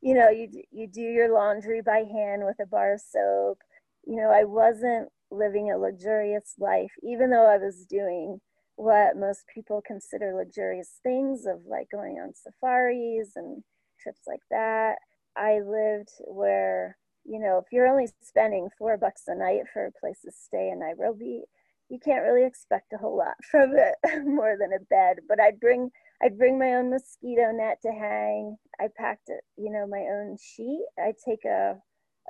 You 0.00 0.14
know 0.14 0.28
you 0.28 0.48
you 0.70 0.86
do 0.86 1.00
your 1.00 1.32
laundry 1.34 1.82
by 1.82 2.04
hand 2.04 2.44
with 2.44 2.60
a 2.60 2.66
bar 2.66 2.94
of 2.94 3.00
soap. 3.00 3.58
You 4.06 4.16
know 4.16 4.30
i 4.30 4.44
wasn't 4.44 5.08
living 5.30 5.70
a 5.70 5.76
luxurious 5.78 6.54
life 6.58 6.92
even 7.02 7.30
though 7.30 7.46
i 7.46 7.58
was 7.58 7.84
doing 7.84 8.40
what 8.76 9.16
most 9.16 9.44
people 9.52 9.82
consider 9.86 10.32
luxurious 10.34 11.00
things 11.02 11.44
of 11.46 11.66
like 11.66 11.90
going 11.90 12.18
on 12.18 12.32
safaris 12.32 13.32
and 13.36 13.62
trips 14.00 14.22
like 14.26 14.40
that. 14.50 14.96
I 15.36 15.60
lived 15.60 16.10
where 16.20 16.96
you 17.24 17.38
know 17.40 17.58
if 17.58 17.66
you're 17.72 17.88
only 17.88 18.08
spending 18.22 18.68
four 18.78 18.96
bucks 18.96 19.24
a 19.26 19.34
night 19.34 19.62
for 19.72 19.86
a 19.86 19.92
place 20.00 20.20
to 20.24 20.30
stay 20.32 20.70
in 20.70 20.78
nairobi 20.80 21.42
you 21.88 21.98
can't 21.98 22.24
really 22.24 22.46
expect 22.46 22.92
a 22.92 22.98
whole 22.98 23.16
lot 23.16 23.34
from 23.50 23.72
it 23.74 23.94
more 24.24 24.56
than 24.58 24.72
a 24.72 24.84
bed. 24.90 25.18
But 25.28 25.40
I'd 25.40 25.60
bring 25.60 25.90
I'd 26.22 26.38
bring 26.38 26.58
my 26.58 26.74
own 26.74 26.90
mosquito 26.90 27.52
net 27.52 27.78
to 27.82 27.92
hang. 27.92 28.56
I 28.80 28.88
packed 28.96 29.30
you 29.56 29.70
know, 29.70 29.86
my 29.86 30.06
own 30.10 30.36
sheet. 30.40 30.84
I 30.98 31.12
take 31.24 31.44
a 31.44 31.76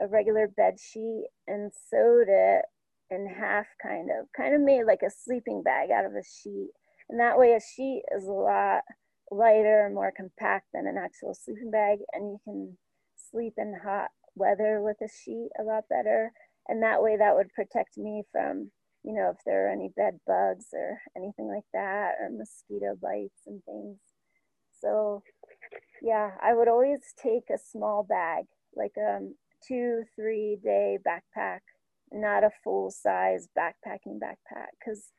a 0.01 0.07
regular 0.07 0.47
bed 0.47 0.79
sheet 0.79 1.27
and 1.49 1.73
sewed 1.91 2.29
it 2.29 2.65
in 3.11 3.27
half 3.27 3.67
kind 3.83 4.11
of 4.11 4.29
kind 4.37 4.55
of 4.55 4.61
made 4.61 4.85
like 4.85 5.03
a 5.05 5.11
sleeping 5.11 5.63
bag 5.63 5.91
out 5.91 6.05
of 6.05 6.13
a 6.13 6.23
sheet. 6.23 6.71
And 7.09 7.19
that 7.21 7.39
way 7.39 7.55
a 7.55 7.61
sheet 7.61 8.03
is 8.17 8.27
a 8.27 8.33
lot 8.33 8.83
lighter 9.31 9.85
and 9.85 9.95
more 9.95 10.13
compact 10.17 10.67
than 10.73 10.87
an 10.87 10.97
actual 10.97 11.35
sleeping 11.35 11.71
bag 11.71 11.99
and 12.13 12.31
you 12.31 12.39
can 12.45 12.79
sleep 13.31 13.55
in 13.59 13.75
hot 13.83 14.09
weather 14.35 14.81
with 14.81 14.97
a 15.03 15.09
sheet 15.09 15.49
a 15.59 15.63
lot 15.63 15.85
better. 15.91 16.33
And 16.69 16.83
that 16.83 17.03
way 17.03 17.17
that 17.17 17.35
would 17.35 17.53
protect 17.55 17.97
me 17.97 18.23
from 18.31 18.71
you 19.05 19.15
know, 19.15 19.31
if 19.31 19.39
there 19.45 19.67
are 19.67 19.73
any 19.73 19.91
bed 19.97 20.19
bugs 20.27 20.67
or 20.73 20.99
anything 21.17 21.49
like 21.49 21.67
that, 21.73 22.13
or 22.21 22.31
mosquito 22.31 22.97
bites 23.01 23.43
and 23.47 23.63
things. 23.65 23.99
So, 24.81 25.23
yeah, 26.03 26.33
I 26.43 26.55
would 26.55 26.69
always 26.69 27.01
take 27.21 27.51
a 27.51 27.59
small 27.59 28.05
bag, 28.09 28.45
like 28.77 28.93
a 28.99 29.17
um, 29.17 29.35
two, 29.67 30.03
three 30.17 30.59
day 30.63 30.99
backpack, 31.07 31.61
not 32.13 32.45
a 32.45 32.51
full 32.63 32.91
size 32.91 33.49
backpacking 33.59 34.19
backpack. 34.19 34.71
Because 34.79 35.13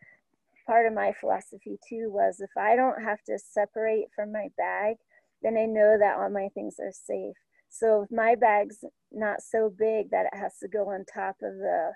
part 0.65 0.86
of 0.86 0.94
my 0.94 1.12
philosophy 1.20 1.78
too 1.88 2.10
was 2.12 2.39
if 2.39 2.52
I 2.58 2.76
don't 2.76 3.04
have 3.04 3.22
to 3.28 3.39
separate 3.39 4.06
from 4.15 4.32
my 4.32 4.48
bag, 4.58 4.98
then 5.42 5.58
I 5.58 5.65
know 5.65 5.98
that 6.00 6.18
all 6.18 6.30
my 6.30 6.50
things 6.54 6.76
are 6.80 6.92
safe. 6.92 7.36
So 7.70 8.04
if 8.04 8.12
my 8.12 8.36
bag's 8.36 8.84
not 9.12 9.42
so 9.42 9.72
big 9.76 10.10
that 10.12 10.28
it 10.32 10.38
has 10.38 10.58
to 10.62 10.68
go 10.68 10.89
on 10.89 11.06
top 11.12 11.36
of 11.42 11.58
the 11.58 11.92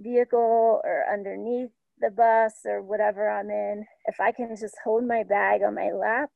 vehicle 0.00 0.80
or 0.84 1.04
underneath 1.12 1.70
the 2.00 2.10
bus 2.10 2.54
or 2.64 2.82
whatever 2.82 3.30
I'm 3.30 3.50
in, 3.50 3.84
if 4.06 4.20
I 4.20 4.32
can 4.32 4.56
just 4.56 4.74
hold 4.84 5.06
my 5.06 5.22
bag 5.22 5.62
on 5.62 5.74
my 5.74 5.92
lap, 5.92 6.30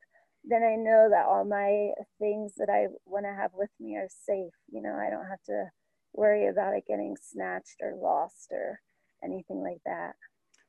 then 0.44 0.62
I 0.62 0.76
know 0.76 1.08
that 1.10 1.26
all 1.26 1.44
my 1.44 1.90
things 2.18 2.54
that 2.58 2.68
I 2.70 2.88
want 3.06 3.24
to 3.24 3.34
have 3.34 3.52
with 3.54 3.70
me 3.80 3.96
are 3.96 4.08
safe. 4.26 4.52
You 4.70 4.82
know, 4.82 4.94
I 4.94 5.10
don't 5.10 5.28
have 5.28 5.42
to 5.46 5.70
worry 6.12 6.48
about 6.48 6.74
it 6.74 6.84
getting 6.86 7.16
snatched 7.20 7.80
or 7.82 7.94
lost 8.00 8.48
or 8.52 8.80
anything 9.24 9.62
like 9.62 9.80
that 9.86 10.14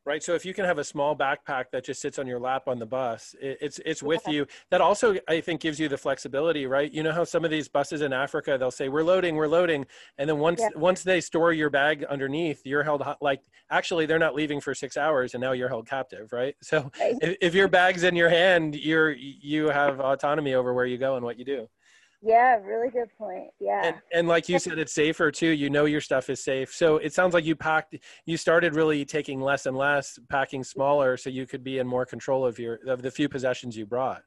right 0.06 0.24
so 0.24 0.34
if 0.34 0.46
you 0.46 0.54
can 0.54 0.66
have 0.66 0.78
a 0.78 0.84
small 0.84 1.16
backpack 1.16 1.66
that 1.72 1.84
just 1.84 2.02
sits 2.02 2.20
on 2.20 2.28
your 2.28 2.40
lap 2.40 2.68
on 2.68 2.80
the 2.80 2.86
bus 2.86 3.36
it, 3.42 3.58
it's 3.62 3.80
it's 3.86 4.04
with 4.04 4.22
yeah. 4.28 4.34
you 4.34 4.48
that 4.72 4.82
also 4.82 5.16
i 5.28 5.42
think 5.42 5.62
gives 5.62 5.80
you 5.80 5.88
the 5.88 5.98
flexibility 5.98 6.66
right 6.66 6.92
you 6.92 7.04
know 7.04 7.12
how 7.12 7.24
some 7.24 7.44
of 7.44 7.52
these 7.52 7.68
buses 7.68 8.02
in 8.02 8.14
africa 8.14 8.58
they'll 8.58 8.72
say 8.72 8.90
we're 8.90 9.04
loading 9.04 9.36
we're 9.36 9.48
loading 9.48 9.86
and 10.18 10.30
then 10.30 10.40
once 10.40 10.62
yeah. 10.62 10.70
once 10.76 11.04
they 11.04 11.20
store 11.20 11.54
your 11.54 11.70
bag 11.70 12.04
underneath 12.06 12.62
you're 12.66 12.84
held 12.84 13.04
like 13.22 13.42
actually 13.72 14.06
they're 14.06 14.20
not 14.20 14.36
leaving 14.36 14.62
for 14.62 14.74
six 14.74 14.98
hours 14.98 15.34
and 15.34 15.42
now 15.42 15.52
you're 15.52 15.70
held 15.70 15.88
captive 15.88 16.32
right 16.32 16.56
so 16.62 16.92
right. 17.00 17.16
If, 17.22 17.38
if 17.42 17.54
your 17.54 17.68
bag's 17.68 18.04
in 18.04 18.16
your 18.16 18.30
hand 18.30 18.76
you're 18.76 19.12
you 19.12 19.70
have 19.70 20.00
autonomy 20.00 20.54
over 20.54 20.74
where 20.74 20.86
you 20.86 20.98
go 20.98 21.16
and 21.16 21.26
what 21.26 21.40
you 21.40 21.46
do 21.46 21.68
yeah, 22.22 22.56
really 22.58 22.90
good 22.90 23.10
point. 23.18 23.50
Yeah. 23.60 23.86
And, 23.86 23.96
and 24.14 24.28
like 24.28 24.50
you 24.50 24.60
said, 24.60 24.80
it's 24.80 24.94
safer 24.94 25.32
too. 25.32 25.50
You 25.50 25.70
know 25.70 25.86
your 25.86 26.02
stuff 26.02 26.30
is 26.30 26.44
safe. 26.44 26.74
So 26.74 26.98
it 26.98 27.14
sounds 27.14 27.34
like 27.34 27.46
you 27.46 27.56
packed, 27.56 27.96
you 28.26 28.38
started 28.38 28.76
really 28.76 29.06
taking 29.06 29.40
less 29.42 29.66
and 29.66 29.78
less, 29.78 30.18
packing 30.30 30.64
smaller 30.64 31.18
so 31.18 31.30
you 31.30 31.46
could 31.46 31.64
be 31.64 31.80
in 31.80 31.88
more 31.88 32.06
control 32.06 32.46
of 32.46 32.58
your, 32.58 32.80
of 32.88 33.02
the 33.02 33.12
few 33.12 33.30
possessions 33.30 33.78
you 33.78 33.86
brought. 33.86 34.24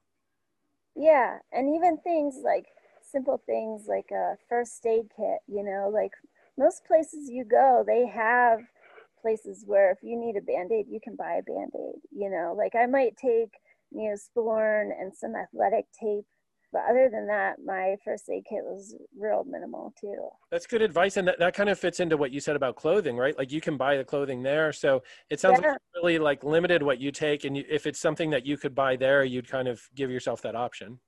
Yeah. 0.94 1.38
And 1.53 1.74
even 1.74 1.98
things 1.98 2.37
like 2.44 2.66
simple 3.03 3.42
things 3.46 3.87
like 3.88 4.11
a 4.12 4.37
first 4.48 4.85
aid 4.87 5.07
kit, 5.16 5.38
you 5.46 5.64
know, 5.64 5.90
like 5.92 6.12
most 6.57 6.85
places 6.87 7.29
you 7.31 7.44
go, 7.44 7.85
they 7.87 8.07
have 8.07 8.61
places 9.20 9.64
where 9.66 9.90
if 9.90 9.98
you 10.03 10.18
need 10.18 10.37
a 10.37 10.40
band-aid, 10.40 10.87
you 10.88 11.01
can 11.03 11.16
buy 11.16 11.35
a 11.35 11.42
band-aid, 11.42 12.01
you 12.12 12.31
know, 12.31 12.55
like 12.57 12.74
I 12.74 12.87
might 12.87 13.16
take 13.16 13.51
Neosporin 13.94 14.90
and 15.01 15.12
some 15.14 15.35
athletic 15.35 15.87
tape 15.98 16.27
but 16.72 16.83
other 16.88 17.09
than 17.11 17.26
that, 17.28 17.57
my 17.64 17.96
first 18.04 18.28
aid 18.28 18.44
kit 18.48 18.62
was 18.62 18.94
real 19.18 19.44
minimal 19.44 19.94
too. 19.98 20.28
That's 20.50 20.66
good 20.66 20.83
advice. 20.83 21.16
And 21.16 21.26
that, 21.26 21.38
that 21.38 21.54
kind 21.54 21.68
of 21.70 21.78
fits 21.78 22.00
into 22.00 22.16
what 22.16 22.31
you 22.31 22.40
said 22.40 22.57
about 22.57 22.76
clothing, 22.76 23.16
right? 23.16 23.37
Like 23.37 23.50
you 23.50 23.61
can 23.61 23.76
buy 23.76 23.96
the 23.96 24.04
clothing 24.04 24.42
there. 24.42 24.72
So 24.72 25.02
it 25.31 25.40
sounds 25.40 25.61
yeah. 25.62 25.72
like 25.72 25.78
really 25.94 26.18
like 26.18 26.44
limited 26.44 26.83
what 26.83 27.00
you 27.00 27.11
take. 27.11 27.44
And 27.44 27.57
you, 27.57 27.64
if 27.68 27.87
it's 27.87 27.98
something 27.98 28.31
that 28.31 28.44
you 28.44 28.59
could 28.59 28.74
buy 28.74 28.96
there, 28.96 29.24
you'd 29.24 29.48
kind 29.48 29.66
of 29.66 29.81
give 29.94 30.11
yourself 30.11 30.42
that 30.42 30.54
option. 30.54 30.98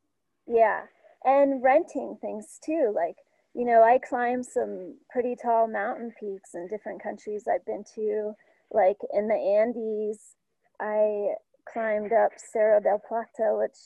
Yeah. 0.46 0.82
And 1.24 1.62
renting 1.62 2.16
things 2.22 2.58
too. 2.64 2.92
Like 2.94 3.16
you 3.54 3.64
know, 3.64 3.82
I 3.82 3.98
climbed 3.98 4.46
some 4.46 4.96
pretty 5.10 5.34
tall 5.34 5.66
mountain 5.66 6.12
peaks 6.18 6.54
in 6.54 6.68
different 6.68 7.02
countries 7.02 7.44
I've 7.52 7.64
been 7.66 7.84
to. 7.96 8.32
Like 8.70 8.98
in 9.12 9.26
the 9.26 9.34
Andes, 9.34 10.36
I 10.80 11.34
climbed 11.70 12.12
up 12.12 12.30
Cerro 12.36 12.80
del 12.80 13.00
Plata, 13.06 13.56
which 13.58 13.76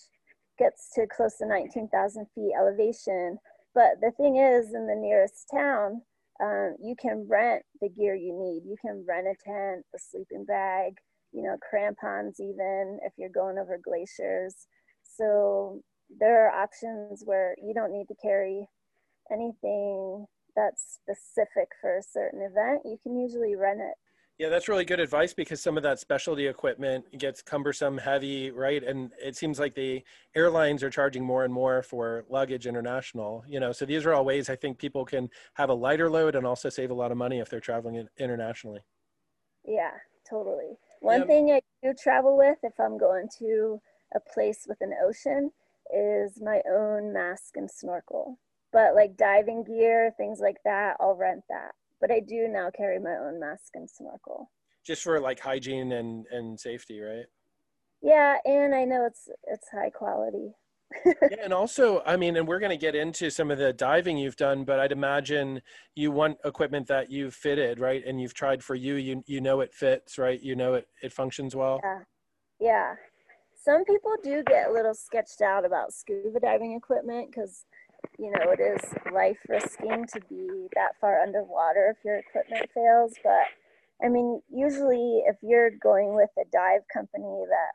gets 0.59 0.91
to 0.95 1.07
close 1.07 1.37
to 1.39 1.47
19,000 1.47 2.27
feet 2.35 2.53
elevation. 2.59 3.39
But 3.75 4.01
the 4.01 4.13
thing 4.17 4.37
is, 4.37 4.75
in 4.75 4.87
the 4.87 4.95
nearest 4.95 5.49
town, 5.53 6.03
um, 6.43 6.77
you 6.83 6.95
can 7.01 7.27
rent 7.29 7.63
the 7.81 7.89
gear 7.89 8.15
you 8.15 8.33
need. 8.33 8.69
You 8.69 8.77
can 8.81 9.05
rent 9.09 9.27
a 9.27 9.35
tent, 9.45 9.85
a 9.95 9.99
sleeping 9.99 10.45
bag, 10.45 10.95
you 11.33 11.43
know, 11.43 11.57
crampons, 11.69 12.41
even 12.41 12.99
if 13.03 13.13
you're 13.17 13.29
going 13.29 13.59
over 13.59 13.79
glaciers. 13.83 14.67
So 15.03 15.83
there 16.21 16.47
are 16.47 16.63
options 16.63 17.23
where 17.25 17.57
you 17.63 17.75
don't 17.75 17.93
need 17.93 18.07
to 18.09 18.15
carry 18.23 18.69
anything 19.31 20.27
that's 20.57 20.99
specific 21.03 21.69
for 21.81 21.99
a 21.99 22.03
certain 22.03 22.43
event. 22.43 22.83
You 22.85 22.99
can 23.03 23.19
usually 23.19 23.57
rent 23.57 23.81
it. 23.81 23.95
Yeah, 24.37 24.49
that's 24.49 24.67
really 24.69 24.85
good 24.85 24.99
advice 24.99 25.33
because 25.33 25.63
some 25.63 25.77
of 25.77 25.85
that 25.85 26.01
specialty 26.01 26.49
equipment 26.49 27.05
gets 27.19 27.41
cumbersome, 27.41 27.97
heavy, 27.97 28.51
right? 28.51 28.83
And 28.83 29.13
it 29.23 29.37
seems 29.37 29.61
like 29.61 29.77
the 29.77 30.03
airlines 30.35 30.83
are 30.83 30.91
charging 30.91 31.25
more 31.25 31.45
and 31.45 31.55
more 31.55 31.85
for 31.85 32.25
luggage 32.29 32.67
international, 32.67 33.45
you 33.47 33.61
know. 33.61 33.71
So 33.71 33.85
these 33.85 34.05
are 34.05 34.13
all 34.13 34.25
ways 34.25 34.51
I 34.51 34.57
think 34.57 34.79
people 34.79 35.05
can 35.05 35.31
have 35.55 35.71
a 35.71 35.75
lighter 35.75 36.11
load 36.11 36.35
and 36.35 36.45
also 36.45 36.69
save 36.69 36.91
a 36.91 36.95
lot 36.95 37.13
of 37.13 37.17
money 37.17 37.39
if 37.39 37.49
they're 37.49 37.61
traveling 37.61 38.09
internationally. 38.19 38.81
Yeah, 39.65 39.93
totally. 40.29 40.79
One 40.99 41.29
thing 41.29 41.53
I 41.53 41.61
do 41.85 41.95
travel 41.95 42.37
with 42.37 42.59
if 42.65 42.73
I'm 42.81 42.99
going 42.99 43.29
to 43.39 43.81
a 44.17 44.21
place 44.21 44.67
with 44.67 44.79
an 44.81 44.95
ocean 45.01 45.53
is 45.95 46.41
my 46.41 46.61
own 46.69 47.13
mask 47.13 47.57
and 47.57 47.71
snorkel. 47.71 48.41
But 48.73 48.97
like 48.97 49.17
diving 49.17 49.63
gear, 49.63 50.13
things 50.17 50.41
like 50.41 50.57
that, 50.65 50.97
I'll 50.99 51.15
rent 51.15 51.45
that 51.49 51.71
but 52.05 52.15
I 52.15 52.21
do 52.21 52.49
now 52.49 52.69
carry 52.77 52.99
my 52.99 53.13
own 53.13 53.41
mask 53.41 53.71
and 53.73 53.89
snorkel. 53.89 54.51
Just 54.85 55.03
for 55.03 55.19
like 55.19 55.41
hygiene 55.41 55.93
and 55.93 56.27
and 56.31 56.61
safety, 56.61 57.01
right? 57.01 57.25
Yeah, 58.03 58.37
and 58.45 58.75
I 58.75 58.85
know 58.85 59.07
it's 59.07 59.27
it's 59.45 59.71
high 59.71 59.89
quality. 59.89 60.53
yeah, 61.07 61.13
and 61.43 61.55
also, 61.55 62.03
I 62.05 62.19
mean, 62.19 62.37
and 62.37 62.47
we're 62.47 62.59
going 62.59 62.69
to 62.71 62.77
get 62.77 62.95
into 62.95 63.31
some 63.31 63.51
of 63.51 63.57
the 63.57 63.73
diving 63.73 64.19
you've 64.19 64.37
done, 64.37 64.65
but 64.65 64.79
I'd 64.79 64.93
imagine 64.93 65.63
you 65.97 66.11
want 66.11 66.37
equipment 66.45 66.87
that 66.89 67.11
you've 67.11 67.35
fitted, 67.35 67.81
right? 67.81 68.05
And 68.07 68.21
you've 68.21 68.35
tried 68.35 68.63
for 68.63 68.75
you, 68.75 68.97
you 68.97 69.25
you 69.27 69.41
know 69.41 69.61
it 69.61 69.73
fits, 69.73 70.19
right? 70.19 70.41
You 70.43 70.57
know 70.57 70.75
it 70.75 70.87
it 71.03 71.11
functions 71.11 71.57
well. 71.57 71.81
Yeah, 71.83 72.01
yeah. 72.61 72.95
Some 73.57 73.87
people 73.87 74.13
do 74.23 74.43
get 74.43 74.69
a 74.69 74.73
little 74.73 74.93
sketched 74.93 75.41
out 75.41 75.65
about 75.65 75.95
scuba 75.95 76.39
diving 76.39 76.75
equipment 76.75 77.31
because 77.31 77.65
you 78.19 78.31
know, 78.31 78.51
it 78.51 78.61
is 78.61 78.95
life 79.13 79.39
risking 79.49 80.07
to 80.13 80.21
be 80.29 80.69
that 80.75 80.93
far 81.01 81.21
underwater 81.21 81.95
if 81.97 82.05
your 82.05 82.17
equipment 82.19 82.71
fails. 82.75 83.15
But 83.23 83.47
I 84.05 84.09
mean, 84.09 84.41
usually 84.51 85.23
if 85.27 85.37
you're 85.43 85.71
going 85.71 86.15
with 86.15 86.31
a 86.39 86.45
dive 86.53 86.83
company 86.93 87.45
that, 87.49 87.73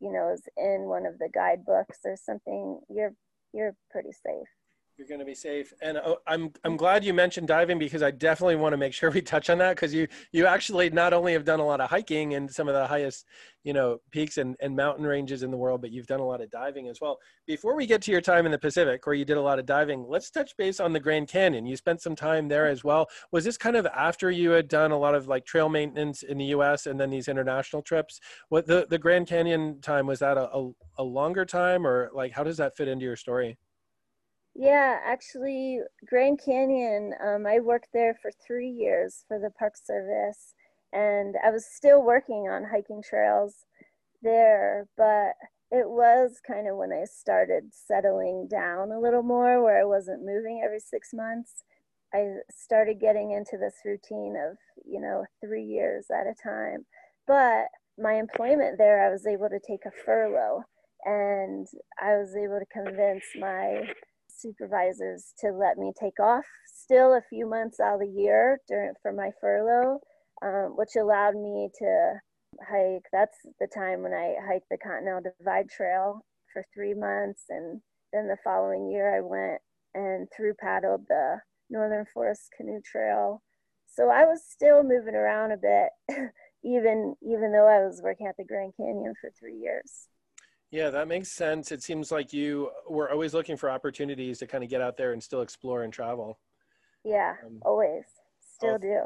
you 0.00 0.12
know, 0.12 0.32
is 0.32 0.42
in 0.56 0.88
one 0.88 1.06
of 1.06 1.18
the 1.18 1.28
guidebooks 1.32 1.98
or 2.04 2.16
something, 2.16 2.80
you're 2.88 3.14
you're 3.52 3.74
pretty 3.90 4.12
safe 4.12 4.48
you're 4.98 5.06
going 5.06 5.20
to 5.20 5.24
be 5.24 5.34
safe. 5.34 5.72
And 5.80 5.96
uh, 5.96 6.16
I'm 6.26 6.52
I'm 6.64 6.76
glad 6.76 7.04
you 7.04 7.14
mentioned 7.14 7.46
diving 7.46 7.78
because 7.78 8.02
I 8.02 8.10
definitely 8.10 8.56
want 8.56 8.72
to 8.72 8.76
make 8.76 8.92
sure 8.92 9.10
we 9.10 9.22
touch 9.22 9.48
on 9.48 9.58
that 9.58 9.76
because 9.76 9.94
you 9.94 10.08
you 10.32 10.46
actually 10.46 10.90
not 10.90 11.12
only 11.12 11.32
have 11.32 11.44
done 11.44 11.60
a 11.60 11.64
lot 11.64 11.80
of 11.80 11.88
hiking 11.88 12.34
and 12.34 12.50
some 12.50 12.66
of 12.68 12.74
the 12.74 12.86
highest 12.86 13.24
you 13.62 13.72
know 13.72 14.00
peaks 14.10 14.38
and, 14.38 14.56
and 14.60 14.74
mountain 14.74 15.06
ranges 15.06 15.44
in 15.44 15.52
the 15.52 15.56
world, 15.56 15.80
but 15.80 15.92
you've 15.92 16.08
done 16.08 16.18
a 16.18 16.26
lot 16.26 16.40
of 16.40 16.50
diving 16.50 16.88
as 16.88 17.00
well. 17.00 17.18
Before 17.46 17.76
we 17.76 17.86
get 17.86 18.02
to 18.02 18.10
your 18.10 18.20
time 18.20 18.44
in 18.44 18.52
the 18.52 18.58
Pacific 18.58 19.06
where 19.06 19.14
you 19.14 19.24
did 19.24 19.36
a 19.36 19.40
lot 19.40 19.60
of 19.60 19.66
diving, 19.66 20.04
let's 20.08 20.30
touch 20.30 20.56
base 20.56 20.80
on 20.80 20.92
the 20.92 21.00
Grand 21.00 21.28
Canyon. 21.28 21.64
You 21.64 21.76
spent 21.76 22.02
some 22.02 22.16
time 22.16 22.48
there 22.48 22.66
as 22.66 22.82
well. 22.82 23.06
Was 23.30 23.44
this 23.44 23.56
kind 23.56 23.76
of 23.76 23.86
after 23.86 24.32
you 24.32 24.50
had 24.50 24.66
done 24.66 24.90
a 24.90 24.98
lot 24.98 25.14
of 25.14 25.28
like 25.28 25.46
trail 25.46 25.68
maintenance 25.68 26.24
in 26.24 26.38
the 26.38 26.46
U.S. 26.46 26.86
and 26.86 26.98
then 26.98 27.10
these 27.10 27.28
international 27.28 27.82
trips? 27.82 28.18
What 28.48 28.66
the 28.66 28.86
the 28.90 28.98
Grand 28.98 29.28
Canyon 29.28 29.80
time 29.80 30.06
was 30.06 30.18
that 30.18 30.36
a, 30.36 30.50
a, 30.52 30.70
a 30.98 31.04
longer 31.04 31.44
time 31.44 31.86
or 31.86 32.10
like 32.12 32.32
how 32.32 32.42
does 32.42 32.56
that 32.56 32.76
fit 32.76 32.88
into 32.88 33.04
your 33.04 33.16
story? 33.16 33.58
Yeah, 34.60 34.98
actually, 35.04 35.82
Grand 36.04 36.40
Canyon, 36.44 37.14
um, 37.24 37.46
I 37.46 37.60
worked 37.60 37.90
there 37.92 38.18
for 38.20 38.32
three 38.44 38.68
years 38.68 39.24
for 39.28 39.38
the 39.38 39.50
Park 39.56 39.74
Service, 39.76 40.52
and 40.92 41.36
I 41.44 41.50
was 41.50 41.64
still 41.64 42.02
working 42.02 42.48
on 42.50 42.64
hiking 42.64 43.00
trails 43.00 43.54
there, 44.20 44.88
but 44.96 45.34
it 45.70 45.88
was 45.88 46.40
kind 46.44 46.66
of 46.68 46.76
when 46.76 46.90
I 46.90 47.04
started 47.04 47.70
settling 47.70 48.48
down 48.50 48.90
a 48.90 48.98
little 48.98 49.22
more, 49.22 49.62
where 49.62 49.80
I 49.80 49.84
wasn't 49.84 50.26
moving 50.26 50.60
every 50.64 50.80
six 50.80 51.10
months. 51.14 51.62
I 52.12 52.38
started 52.50 52.98
getting 52.98 53.30
into 53.30 53.58
this 53.58 53.76
routine 53.84 54.34
of, 54.44 54.56
you 54.84 55.00
know, 55.00 55.24
three 55.40 55.62
years 55.62 56.06
at 56.10 56.26
a 56.26 56.34
time. 56.34 56.84
But 57.28 57.66
my 57.96 58.14
employment 58.14 58.76
there, 58.76 59.06
I 59.06 59.12
was 59.12 59.24
able 59.24 59.50
to 59.50 59.60
take 59.64 59.86
a 59.86 59.92
furlough 60.04 60.64
and 61.04 61.68
I 62.02 62.16
was 62.16 62.34
able 62.34 62.58
to 62.58 62.66
convince 62.66 63.24
my 63.38 63.84
supervisors 64.38 65.32
to 65.40 65.50
let 65.50 65.78
me 65.78 65.92
take 65.98 66.20
off 66.20 66.44
still 66.66 67.14
a 67.14 67.22
few 67.28 67.48
months 67.48 67.80
out 67.80 67.94
of 67.94 68.00
the 68.00 68.20
year 68.20 68.60
during 68.68 68.92
for 69.02 69.12
my 69.12 69.30
furlough, 69.40 70.00
um, 70.42 70.76
which 70.76 70.96
allowed 70.96 71.34
me 71.34 71.68
to 71.78 72.14
hike. 72.68 73.04
That's 73.12 73.36
the 73.60 73.66
time 73.66 74.02
when 74.02 74.12
I 74.12 74.34
hiked 74.46 74.68
the 74.70 74.78
Continental 74.78 75.32
Divide 75.38 75.68
Trail 75.68 76.24
for 76.52 76.64
three 76.74 76.94
months, 76.94 77.44
and 77.48 77.80
then 78.12 78.28
the 78.28 78.36
following 78.42 78.90
year 78.90 79.16
I 79.16 79.20
went 79.20 79.60
and 79.94 80.28
through 80.34 80.54
paddled 80.54 81.02
the 81.08 81.40
Northern 81.70 82.06
Forest 82.12 82.50
Canoe 82.56 82.80
Trail. 82.84 83.42
So 83.86 84.10
I 84.10 84.24
was 84.24 84.42
still 84.48 84.82
moving 84.82 85.14
around 85.14 85.52
a 85.52 85.56
bit, 85.56 85.90
even 86.64 87.14
even 87.22 87.52
though 87.52 87.68
I 87.68 87.84
was 87.84 88.00
working 88.02 88.26
at 88.26 88.36
the 88.36 88.44
Grand 88.44 88.72
Canyon 88.76 89.14
for 89.20 89.30
three 89.38 89.56
years. 89.56 90.08
Yeah, 90.70 90.90
that 90.90 91.08
makes 91.08 91.30
sense. 91.30 91.72
It 91.72 91.82
seems 91.82 92.12
like 92.12 92.32
you 92.32 92.70
were 92.88 93.10
always 93.10 93.32
looking 93.32 93.56
for 93.56 93.70
opportunities 93.70 94.38
to 94.40 94.46
kind 94.46 94.62
of 94.62 94.68
get 94.68 94.82
out 94.82 94.96
there 94.96 95.12
and 95.12 95.22
still 95.22 95.40
explore 95.40 95.82
and 95.82 95.92
travel. 95.92 96.38
Yeah, 97.04 97.36
um, 97.44 97.58
always. 97.62 98.04
Still 98.54 98.78
do. 98.78 99.02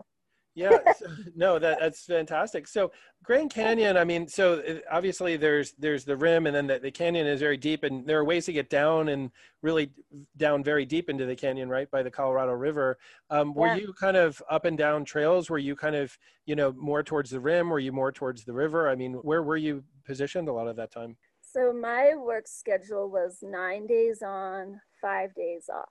yeah, 0.55 0.79
so, 0.99 1.07
no, 1.37 1.59
that 1.61 1.79
that's 1.79 2.05
fantastic. 2.05 2.67
So 2.67 2.91
Grand 3.23 3.53
Canyon, 3.53 3.97
I 3.97 4.03
mean, 4.03 4.27
so 4.27 4.55
uh, 4.61 4.79
obviously 4.91 5.37
there's 5.37 5.73
there's 5.79 6.05
the 6.05 6.17
rim, 6.17 6.47
and 6.47 6.57
then 6.57 6.67
the, 6.67 6.81
the 6.81 6.91
canyon 6.91 7.29
is 7.29 7.39
very 7.39 7.57
deep, 7.57 7.85
and 7.85 8.05
there 8.07 8.19
are 8.19 8.25
ways 8.25 8.47
to 8.47 8.53
get 8.53 8.69
down 8.69 9.11
and 9.11 9.31
really 9.63 9.93
down 10.37 10.65
very 10.65 10.85
deep 10.85 11.09
into 11.09 11.27
the 11.27 11.37
canyon, 11.37 11.69
right 11.69 11.89
by 11.93 12.03
the 12.03 12.11
Colorado 12.11 12.53
River. 12.53 12.99
Um, 13.31 13.55
were 13.55 13.69
yeah. 13.69 13.77
you 13.77 13.93
kind 13.93 14.17
of 14.17 14.43
up 14.51 14.65
and 14.65 14.77
down 14.77 15.05
trails? 15.05 15.49
Were 15.49 15.59
you 15.59 15.77
kind 15.77 15.95
of 15.95 16.19
you 16.45 16.57
know 16.57 16.73
more 16.73 17.05
towards 17.05 17.31
the 17.31 17.41
rim? 17.41 17.71
Were 17.71 17.79
you 17.79 17.93
more 17.93 18.11
towards 18.11 18.45
the 18.45 18.53
river? 18.53 18.89
I 18.89 18.97
mean, 18.97 19.15
where 19.15 19.45
were 19.45 19.57
you 19.57 19.85
positioned 20.05 20.49
a 20.49 20.53
lot 20.53 20.67
of 20.67 20.75
that 20.75 20.91
time? 20.91 21.17
So 21.53 21.71
my 21.71 22.15
work 22.17 22.49
schedule 22.49 23.11
was 23.11 23.41
nine 23.43 23.87
days 23.87 24.23
on, 24.23 24.81
five 25.03 25.35
days 25.35 25.69
off. 25.69 25.91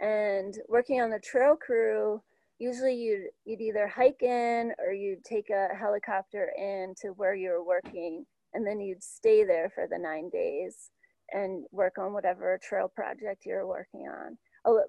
And 0.00 0.56
working 0.68 1.02
on 1.02 1.10
the 1.10 1.18
trail 1.18 1.54
crew, 1.54 2.22
usually 2.58 2.94
you'd, 2.94 3.28
you'd 3.44 3.60
either 3.60 3.86
hike 3.88 4.22
in 4.22 4.72
or 4.78 4.94
you'd 4.94 5.22
take 5.22 5.50
a 5.50 5.74
helicopter 5.74 6.50
in 6.56 6.94
to 7.02 7.08
where 7.08 7.34
you 7.34 7.50
were 7.50 7.64
working, 7.64 8.24
and 8.54 8.66
then 8.66 8.80
you'd 8.80 9.02
stay 9.02 9.44
there 9.44 9.70
for 9.74 9.86
the 9.86 9.98
nine 9.98 10.30
days 10.30 10.90
and 11.30 11.66
work 11.72 11.98
on 11.98 12.14
whatever 12.14 12.58
trail 12.62 12.88
project 12.88 13.44
you're 13.44 13.66
working 13.66 14.08
on. 14.08 14.38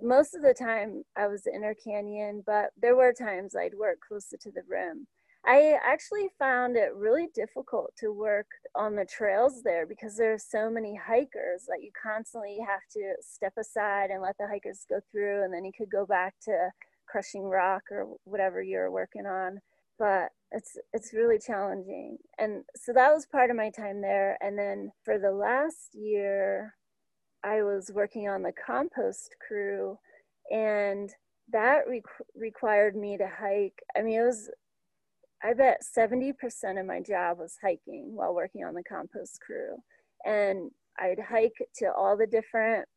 Most 0.02 0.36
of 0.36 0.42
the 0.42 0.54
time 0.54 1.04
I 1.18 1.28
was 1.28 1.48
Inner 1.54 1.76
Canyon, 1.76 2.44
but 2.46 2.70
there 2.82 2.96
were 2.96 3.12
times 3.12 3.58
I'd 3.58 3.78
work 3.78 3.98
closer 4.08 4.38
to 4.38 4.52
the 4.52 4.64
rim. 4.70 5.06
I 5.46 5.78
actually 5.84 6.28
found 6.38 6.76
it 6.76 6.94
really 6.96 7.28
difficult 7.34 7.94
to 8.00 8.12
work 8.12 8.48
on 8.76 8.96
the 8.96 9.06
trails 9.06 9.62
there 9.64 9.86
because 9.86 10.18
there 10.18 10.34
are 10.34 10.40
so 10.40 10.70
many 10.70 10.96
hikers 10.96 11.66
that 11.68 11.82
you 11.82 11.92
constantly 12.02 12.58
have 12.68 12.82
to 12.94 13.14
step 13.22 13.54
aside 13.58 14.10
and 14.10 14.22
let 14.22 14.36
the 14.38 14.48
hikers 14.48 14.86
go 14.90 15.00
through, 15.12 15.44
and 15.44 15.54
then 15.54 15.64
you 15.64 15.72
could 15.78 15.90
go 15.90 16.06
back 16.06 16.36
to 16.44 16.70
crushing 17.08 17.44
rock 17.44 17.84
or 17.92 18.08
whatever 18.26 18.62
you're 18.62 18.92
working 18.92 19.26
on. 19.26 19.60
But 20.00 20.30
it's 20.52 20.78
it's 20.94 21.14
really 21.14 21.40
challenging, 21.40 22.18
and 22.38 22.64
so 22.76 22.94
that 22.94 23.14
was 23.14 23.26
part 23.26 23.50
of 23.50 23.56
my 23.58 23.70
time 23.72 24.02
there. 24.02 24.38
And 24.42 24.58
then 24.58 24.92
for 25.06 25.18
the 25.18 25.32
last 25.32 25.90
year, 25.94 26.76
I 27.44 27.64
was 27.64 27.92
working 27.94 28.28
on 28.28 28.44
the 28.44 28.54
compost 28.66 29.36
crew, 29.48 29.98
and 30.52 31.10
that 31.52 31.88
re- 31.88 32.02
required 32.36 32.96
me 32.96 33.18
to 33.18 33.28
hike. 33.28 33.82
I 33.98 34.02
mean, 34.02 34.20
it 34.20 34.26
was 34.26 34.50
I 35.44 35.54
bet 35.54 35.82
70% 35.98 36.34
of 36.80 36.86
my 36.86 37.00
job 37.00 37.38
was 37.40 37.58
hiking 37.62 38.16
while 38.16 38.34
working 38.34 38.64
on 38.64 38.74
the 38.74 38.84
compost 38.84 39.40
crew. 39.46 39.78
And 40.26 40.72
I'd 41.00 41.20
hike 41.20 41.68
to 41.78 41.92
all 41.94 42.18
the 42.18 42.28
different 42.28 42.88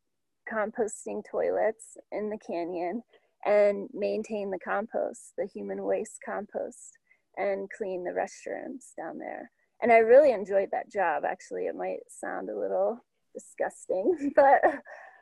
composting 0.51 1.21
toilets 1.29 1.97
in 2.11 2.29
the 2.29 2.37
canyon 2.37 3.03
and 3.45 3.89
maintain 3.93 4.49
the 4.51 4.59
compost, 4.59 5.33
the 5.37 5.45
human 5.45 5.83
waste 5.83 6.19
compost, 6.25 6.97
and 7.37 7.69
clean 7.75 8.03
the 8.03 8.11
restrooms 8.11 8.95
down 8.97 9.17
there. 9.17 9.51
And 9.81 9.91
I 9.91 9.97
really 9.97 10.31
enjoyed 10.31 10.69
that 10.71 10.91
job. 10.91 11.23
Actually, 11.25 11.65
it 11.65 11.75
might 11.75 11.99
sound 12.09 12.49
a 12.49 12.57
little 12.57 13.03
disgusting, 13.33 14.31
but 14.35 14.61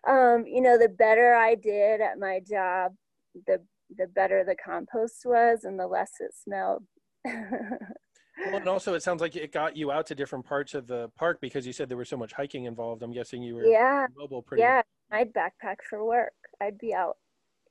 um, 0.07 0.45
you 0.47 0.61
know, 0.61 0.77
the 0.77 0.89
better 0.89 1.33
I 1.33 1.55
did 1.55 2.01
at 2.01 2.19
my 2.19 2.41
job, 2.47 2.93
the 3.47 3.61
the 3.97 4.07
better 4.07 4.43
the 4.43 4.55
compost 4.55 5.23
was 5.25 5.63
and 5.63 5.79
the 5.79 5.87
less 5.87 6.11
it 6.19 6.31
smelled. 6.33 6.83
Well, 7.25 8.55
and 8.55 8.67
also 8.67 8.93
it 8.93 9.03
sounds 9.03 9.21
like 9.21 9.35
it 9.35 9.51
got 9.51 9.75
you 9.75 9.91
out 9.91 10.05
to 10.07 10.15
different 10.15 10.45
parts 10.45 10.73
of 10.73 10.87
the 10.87 11.09
park 11.17 11.39
because 11.41 11.65
you 11.65 11.73
said 11.73 11.89
there 11.89 11.97
was 11.97 12.09
so 12.09 12.17
much 12.17 12.33
hiking 12.33 12.65
involved. 12.65 13.03
I'm 13.03 13.11
guessing 13.11 13.43
you 13.43 13.55
were 13.55 13.65
yeah 13.65 14.07
mobile 14.17 14.41
pretty. 14.41 14.61
Yeah, 14.61 14.81
I'd 15.11 15.33
backpack 15.33 15.77
for 15.89 16.05
work. 16.05 16.33
I'd 16.61 16.77
be 16.77 16.93
out, 16.93 17.17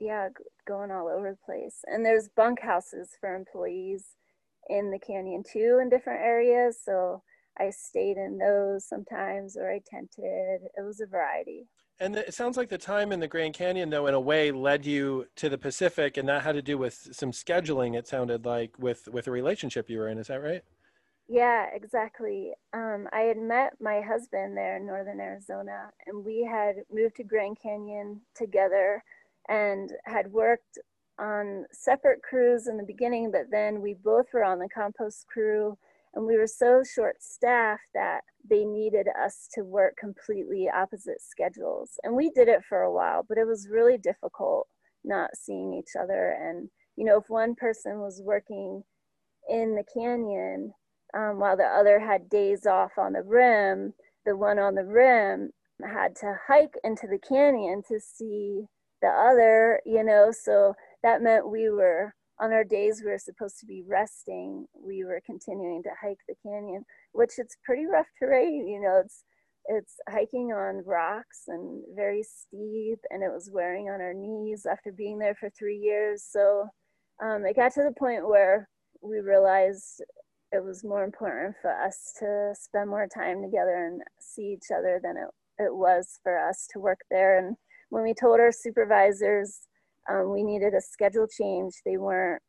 yeah, 0.00 0.28
going 0.66 0.90
all 0.90 1.08
over 1.08 1.30
the 1.30 1.38
place. 1.44 1.84
And 1.86 2.04
there's 2.04 2.28
bunk 2.36 2.60
houses 2.60 3.10
for 3.20 3.34
employees 3.34 4.16
in 4.68 4.90
the 4.90 4.98
canyon 4.98 5.42
too 5.50 5.78
in 5.80 5.88
different 5.88 6.20
areas. 6.20 6.78
So 6.84 7.22
I 7.58 7.70
stayed 7.70 8.16
in 8.16 8.38
those 8.38 8.86
sometimes, 8.86 9.56
or 9.56 9.70
I 9.70 9.80
tented. 9.88 10.68
It 10.76 10.84
was 10.84 11.00
a 11.00 11.06
variety. 11.06 11.66
And 12.00 12.14
it 12.14 12.32
sounds 12.32 12.56
like 12.56 12.68
the 12.68 12.78
time 12.78 13.10
in 13.10 13.18
the 13.18 13.26
Grand 13.26 13.54
Canyon, 13.54 13.90
though, 13.90 14.06
in 14.06 14.14
a 14.14 14.20
way, 14.20 14.52
led 14.52 14.86
you 14.86 15.26
to 15.36 15.48
the 15.48 15.58
Pacific, 15.58 16.16
and 16.16 16.28
that 16.28 16.42
had 16.42 16.54
to 16.54 16.62
do 16.62 16.78
with 16.78 17.08
some 17.12 17.32
scheduling. 17.32 17.96
It 17.96 18.06
sounded 18.06 18.46
like 18.46 18.78
with 18.78 19.08
with 19.08 19.26
a 19.26 19.32
relationship 19.32 19.90
you 19.90 19.98
were 19.98 20.08
in. 20.08 20.18
Is 20.18 20.28
that 20.28 20.42
right? 20.42 20.62
Yeah, 21.28 21.66
exactly. 21.74 22.52
Um, 22.72 23.08
I 23.12 23.22
had 23.22 23.36
met 23.36 23.74
my 23.80 24.00
husband 24.00 24.56
there 24.56 24.76
in 24.76 24.86
northern 24.86 25.20
Arizona, 25.20 25.90
and 26.06 26.24
we 26.24 26.48
had 26.48 26.76
moved 26.90 27.16
to 27.16 27.24
Grand 27.24 27.58
Canyon 27.60 28.20
together, 28.34 29.02
and 29.48 29.92
had 30.04 30.32
worked 30.32 30.78
on 31.18 31.66
separate 31.72 32.22
crews 32.22 32.68
in 32.68 32.76
the 32.76 32.84
beginning. 32.84 33.32
But 33.32 33.50
then 33.50 33.82
we 33.82 33.94
both 33.94 34.26
were 34.32 34.44
on 34.44 34.60
the 34.60 34.68
compost 34.68 35.26
crew 35.26 35.76
and 36.14 36.26
we 36.26 36.36
were 36.36 36.46
so 36.46 36.82
short 36.82 37.22
staffed 37.22 37.88
that 37.94 38.20
they 38.48 38.64
needed 38.64 39.08
us 39.22 39.48
to 39.54 39.62
work 39.62 39.94
completely 39.98 40.68
opposite 40.68 41.20
schedules. 41.20 41.98
And 42.02 42.14
we 42.16 42.30
did 42.30 42.48
it 42.48 42.64
for 42.68 42.82
a 42.82 42.92
while, 42.92 43.24
but 43.28 43.38
it 43.38 43.46
was 43.46 43.68
really 43.70 43.98
difficult 43.98 44.66
not 45.04 45.30
seeing 45.36 45.74
each 45.74 45.96
other. 46.00 46.36
And, 46.40 46.68
you 46.96 47.04
know, 47.04 47.18
if 47.18 47.28
one 47.28 47.54
person 47.54 48.00
was 48.00 48.22
working 48.24 48.82
in 49.48 49.74
the 49.74 49.84
canyon 49.92 50.72
um, 51.16 51.38
while 51.38 51.56
the 51.56 51.64
other 51.64 51.98
had 51.98 52.28
days 52.28 52.66
off 52.66 52.92
on 52.98 53.12
the 53.14 53.22
rim, 53.22 53.94
the 54.26 54.36
one 54.36 54.58
on 54.58 54.74
the 54.74 54.84
rim 54.84 55.50
had 55.82 56.14
to 56.16 56.36
hike 56.46 56.74
into 56.84 57.06
the 57.06 57.18
canyon 57.18 57.82
to 57.88 58.00
see 58.00 58.64
the 59.00 59.08
other, 59.08 59.80
you 59.86 60.02
know, 60.02 60.32
so 60.32 60.74
that 61.02 61.22
meant 61.22 61.50
we 61.50 61.70
were 61.70 62.14
on 62.40 62.52
our 62.52 62.64
days 62.64 63.02
we 63.04 63.10
were 63.10 63.18
supposed 63.18 63.58
to 63.60 63.66
be 63.66 63.82
resting, 63.86 64.66
we 64.74 65.04
were 65.04 65.20
continuing 65.26 65.82
to 65.82 65.90
hike 66.00 66.20
the 66.28 66.34
canyon, 66.42 66.84
which 67.12 67.32
it's 67.38 67.56
pretty 67.64 67.86
rough 67.86 68.06
terrain. 68.18 68.68
You 68.68 68.80
know, 68.80 69.02
it's 69.04 69.24
it's 69.66 69.96
hiking 70.08 70.52
on 70.52 70.82
rocks 70.86 71.42
and 71.48 71.82
very 71.94 72.22
steep, 72.22 72.98
and 73.10 73.22
it 73.22 73.30
was 73.32 73.50
wearing 73.52 73.90
on 73.90 74.00
our 74.00 74.14
knees 74.14 74.66
after 74.70 74.92
being 74.92 75.18
there 75.18 75.34
for 75.38 75.50
three 75.50 75.76
years. 75.76 76.24
So 76.28 76.68
um, 77.22 77.44
it 77.44 77.56
got 77.56 77.74
to 77.74 77.82
the 77.82 77.94
point 77.98 78.26
where 78.26 78.68
we 79.02 79.18
realized 79.18 80.02
it 80.52 80.64
was 80.64 80.84
more 80.84 81.04
important 81.04 81.54
for 81.60 81.70
us 81.70 82.14
to 82.20 82.54
spend 82.58 82.88
more 82.88 83.06
time 83.12 83.42
together 83.42 83.86
and 83.86 84.00
see 84.20 84.56
each 84.56 84.70
other 84.74 85.00
than 85.02 85.16
it, 85.16 85.28
it 85.62 85.74
was 85.74 86.18
for 86.22 86.38
us 86.38 86.66
to 86.72 86.80
work 86.80 87.00
there. 87.10 87.38
And 87.38 87.56
when 87.90 88.02
we 88.02 88.14
told 88.14 88.40
our 88.40 88.52
supervisors 88.52 89.67
um, 90.10 90.32
we 90.32 90.42
needed 90.42 90.74
a 90.74 90.80
schedule 90.80 91.26
change. 91.26 91.74
They 91.84 91.96
weren't 91.96 92.42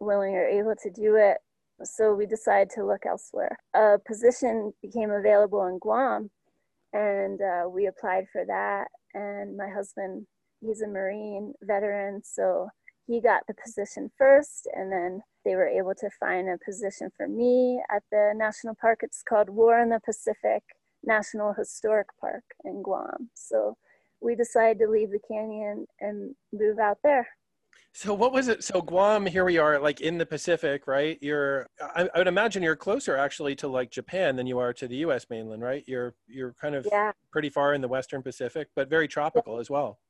willing 0.00 0.34
or 0.34 0.44
able 0.46 0.74
to 0.82 0.90
do 0.90 1.16
it. 1.16 1.38
So 1.82 2.14
we 2.14 2.26
decided 2.26 2.70
to 2.70 2.86
look 2.86 3.04
elsewhere. 3.06 3.56
A 3.74 3.98
position 4.06 4.72
became 4.80 5.10
available 5.10 5.66
in 5.66 5.78
Guam, 5.78 6.30
and 6.92 7.40
uh, 7.40 7.68
we 7.68 7.86
applied 7.86 8.26
for 8.32 8.44
that. 8.46 8.86
And 9.12 9.56
my 9.56 9.68
husband, 9.68 10.26
he's 10.60 10.82
a 10.82 10.86
Marine 10.86 11.52
veteran, 11.62 12.22
so 12.24 12.68
he 13.06 13.20
got 13.20 13.42
the 13.48 13.54
position 13.54 14.10
first, 14.16 14.68
and 14.72 14.90
then 14.90 15.20
they 15.44 15.56
were 15.56 15.68
able 15.68 15.94
to 15.96 16.08
find 16.18 16.48
a 16.48 16.64
position 16.64 17.10
for 17.16 17.28
me 17.28 17.82
at 17.94 18.02
the 18.10 18.32
national 18.36 18.76
park. 18.80 19.00
It's 19.02 19.22
called 19.28 19.50
War 19.50 19.80
in 19.80 19.90
the 19.90 20.00
Pacific 20.04 20.62
National 21.02 21.52
Historic 21.52 22.06
Park 22.20 22.44
in 22.64 22.82
Guam. 22.82 23.30
So 23.34 23.76
we 24.24 24.34
decided 24.34 24.78
to 24.78 24.90
leave 24.90 25.10
the 25.10 25.20
canyon 25.30 25.86
and 26.00 26.34
move 26.52 26.78
out 26.78 26.98
there. 27.04 27.28
So 27.92 28.12
what 28.12 28.32
was 28.32 28.48
it? 28.48 28.64
So 28.64 28.80
Guam, 28.80 29.24
here 29.24 29.44
we 29.44 29.58
are, 29.58 29.78
like 29.78 30.00
in 30.00 30.18
the 30.18 30.26
Pacific, 30.26 30.88
right? 30.88 31.16
You're, 31.20 31.68
I, 31.80 32.08
I, 32.12 32.18
would 32.18 32.26
imagine 32.26 32.60
you're 32.60 32.74
closer 32.74 33.16
actually 33.16 33.54
to 33.56 33.68
like 33.68 33.92
Japan 33.92 34.34
than 34.34 34.48
you 34.48 34.58
are 34.58 34.72
to 34.72 34.88
the 34.88 34.96
U.S. 34.96 35.26
mainland, 35.30 35.62
right? 35.62 35.84
You're 35.86 36.14
you're 36.26 36.54
kind 36.54 36.74
of 36.74 36.88
yeah. 36.90 37.12
pretty 37.30 37.50
far 37.50 37.72
in 37.72 37.80
the 37.80 37.86
Western 37.86 38.20
Pacific, 38.20 38.68
but 38.74 38.90
very 38.90 39.06
tropical 39.06 39.54
yeah. 39.54 39.60
as 39.60 39.70
well. 39.70 40.00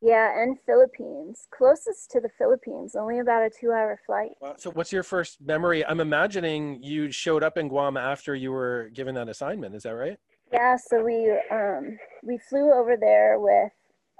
Yeah, 0.00 0.40
and 0.40 0.56
Philippines, 0.64 1.48
closest 1.50 2.10
to 2.12 2.20
the 2.20 2.28
Philippines, 2.38 2.94
only 2.94 3.18
about 3.18 3.42
a 3.42 3.50
two-hour 3.50 4.00
flight. 4.06 4.30
So, 4.56 4.70
what's 4.70 4.92
your 4.92 5.02
first 5.02 5.40
memory? 5.40 5.84
I'm 5.84 6.00
imagining 6.00 6.80
you 6.82 7.10
showed 7.10 7.42
up 7.42 7.58
in 7.58 7.68
Guam 7.68 7.96
after 7.96 8.34
you 8.34 8.52
were 8.52 8.90
given 8.94 9.14
that 9.16 9.28
assignment. 9.28 9.74
Is 9.74 9.82
that 9.82 9.94
right? 9.94 10.18
Yeah, 10.52 10.76
so 10.76 11.04
we 11.04 11.30
um, 11.52 11.98
we 12.24 12.38
flew 12.48 12.72
over 12.72 12.96
there 12.98 13.38
with 13.38 13.72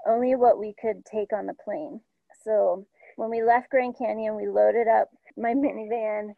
only 0.07 0.35
what 0.35 0.59
we 0.59 0.75
could 0.79 1.05
take 1.05 1.33
on 1.33 1.47
the 1.47 1.55
plane. 1.63 2.01
So 2.45 2.85
when 3.17 3.31
we 3.31 3.43
left 3.43 3.71
Grand 3.71 3.95
Canyon, 3.97 4.35
we 4.35 4.47
loaded 4.47 4.87
up 4.87 5.09
my 5.37 5.53
minivan. 5.55 6.33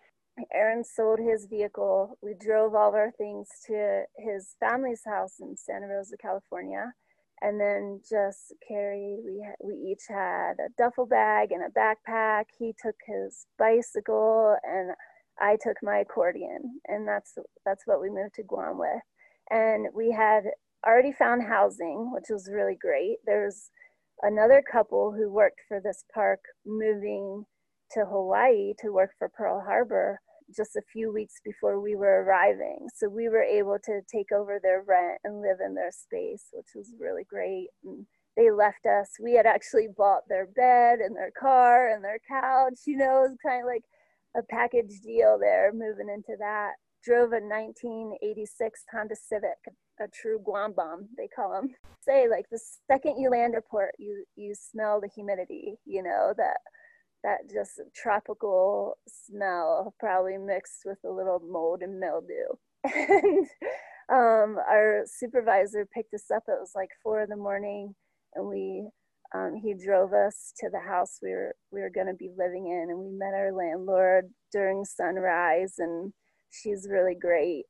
Aaron 0.53 0.83
sold 0.85 1.19
his 1.19 1.47
vehicle. 1.49 2.17
We 2.23 2.35
drove 2.39 2.75
all 2.75 2.89
of 2.89 2.95
our 2.95 3.11
things 3.17 3.49
to 3.67 4.03
his 4.17 4.55
family's 4.59 5.01
house 5.05 5.35
in 5.41 5.57
Santa 5.57 5.87
Rosa, 5.87 6.15
California, 6.21 6.93
and 7.41 7.59
then 7.59 8.01
just 8.09 8.53
carried. 8.67 9.19
We 9.25 9.45
we 9.61 9.91
each 9.91 10.03
had 10.09 10.53
a 10.59 10.69
duffel 10.77 11.05
bag 11.07 11.51
and 11.51 11.63
a 11.65 11.69
backpack. 11.79 12.45
He 12.57 12.73
took 12.81 12.95
his 13.05 13.45
bicycle, 13.59 14.55
and 14.63 14.91
I 15.41 15.57
took 15.61 15.77
my 15.83 15.97
accordion, 15.99 16.79
and 16.87 17.07
that's 17.07 17.35
that's 17.65 17.83
what 17.87 18.01
we 18.01 18.09
moved 18.09 18.35
to 18.35 18.43
Guam 18.43 18.79
with 18.79 19.01
and 19.49 19.87
we 19.93 20.11
had 20.11 20.43
already 20.85 21.11
found 21.11 21.43
housing, 21.43 22.11
which 22.13 22.25
was 22.29 22.49
really 22.51 22.75
great. 22.79 23.17
There's 23.25 23.69
another 24.21 24.63
couple 24.69 25.11
who 25.11 25.31
worked 25.31 25.61
for 25.67 25.79
this 25.79 26.03
park 26.13 26.39
moving 26.65 27.45
to 27.91 28.05
Hawaii 28.05 28.73
to 28.79 28.91
work 28.91 29.11
for 29.17 29.29
Pearl 29.29 29.61
Harbor 29.65 30.19
just 30.55 30.75
a 30.75 30.81
few 30.91 31.13
weeks 31.13 31.35
before 31.43 31.79
we 31.79 31.95
were 31.95 32.23
arriving. 32.23 32.87
So 32.95 33.09
we 33.09 33.29
were 33.29 33.43
able 33.43 33.77
to 33.85 34.01
take 34.13 34.31
over 34.31 34.59
their 34.61 34.83
rent 34.87 35.19
and 35.23 35.41
live 35.41 35.57
in 35.65 35.75
their 35.75 35.91
space, 35.91 36.47
which 36.53 36.67
was 36.75 36.93
really 36.99 37.23
great. 37.23 37.67
And 37.83 38.05
they 38.37 38.51
left 38.51 38.85
us. 38.85 39.09
We 39.21 39.33
had 39.33 39.45
actually 39.45 39.87
bought 39.95 40.23
their 40.27 40.47
bed 40.47 40.99
and 40.99 41.15
their 41.15 41.31
car 41.39 41.89
and 41.89 42.03
their 42.03 42.19
couch. 42.29 42.79
You 42.85 42.97
know, 42.97 43.23
it 43.23 43.29
was 43.29 43.37
kind 43.45 43.61
of 43.61 43.67
like 43.67 43.83
a 44.35 44.43
package 44.49 44.99
deal 45.03 45.37
there, 45.39 45.71
moving 45.73 46.09
into 46.13 46.37
that 46.39 46.73
drove 47.03 47.33
a 47.33 47.41
1986 47.41 48.83
Honda 48.91 49.15
Civic, 49.15 49.57
a 49.99 50.07
true 50.07 50.39
Guam 50.43 50.73
bomb, 50.73 51.07
they 51.17 51.27
call 51.27 51.51
them. 51.51 51.69
Say 52.01 52.27
like 52.29 52.45
the 52.51 52.59
second 52.89 53.19
you 53.19 53.29
land 53.29 53.55
a 53.55 53.61
port, 53.61 53.93
you 53.99 54.23
you 54.35 54.53
smell 54.55 55.01
the 55.01 55.09
humidity. 55.13 55.75
You 55.85 56.03
know 56.03 56.33
that 56.37 56.57
that 57.23 57.49
just 57.51 57.79
tropical 57.95 58.97
smell, 59.07 59.93
probably 59.99 60.37
mixed 60.37 60.81
with 60.85 60.97
a 61.05 61.11
little 61.11 61.39
mold 61.39 61.81
and 61.81 61.99
mildew. 61.99 62.47
and 62.83 63.47
um, 64.11 64.57
our 64.69 65.03
supervisor 65.05 65.87
picked 65.93 66.13
us 66.13 66.31
up. 66.33 66.43
It 66.47 66.59
was 66.59 66.71
like 66.75 66.89
four 67.03 67.21
in 67.21 67.29
the 67.29 67.35
morning, 67.35 67.95
and 68.35 68.47
we 68.47 68.87
um, 69.33 69.55
he 69.55 69.73
drove 69.73 70.13
us 70.13 70.51
to 70.59 70.69
the 70.69 70.79
house 70.79 71.19
we 71.21 71.29
were 71.31 71.55
we 71.71 71.81
were 71.81 71.91
going 71.91 72.07
to 72.07 72.13
be 72.13 72.31
living 72.35 72.67
in, 72.67 72.89
and 72.89 72.99
we 72.99 73.09
met 73.11 73.33
our 73.33 73.53
landlord 73.53 74.29
during 74.51 74.83
sunrise 74.83 75.75
and 75.77 76.11
she's 76.51 76.87
really 76.89 77.15
great. 77.15 77.65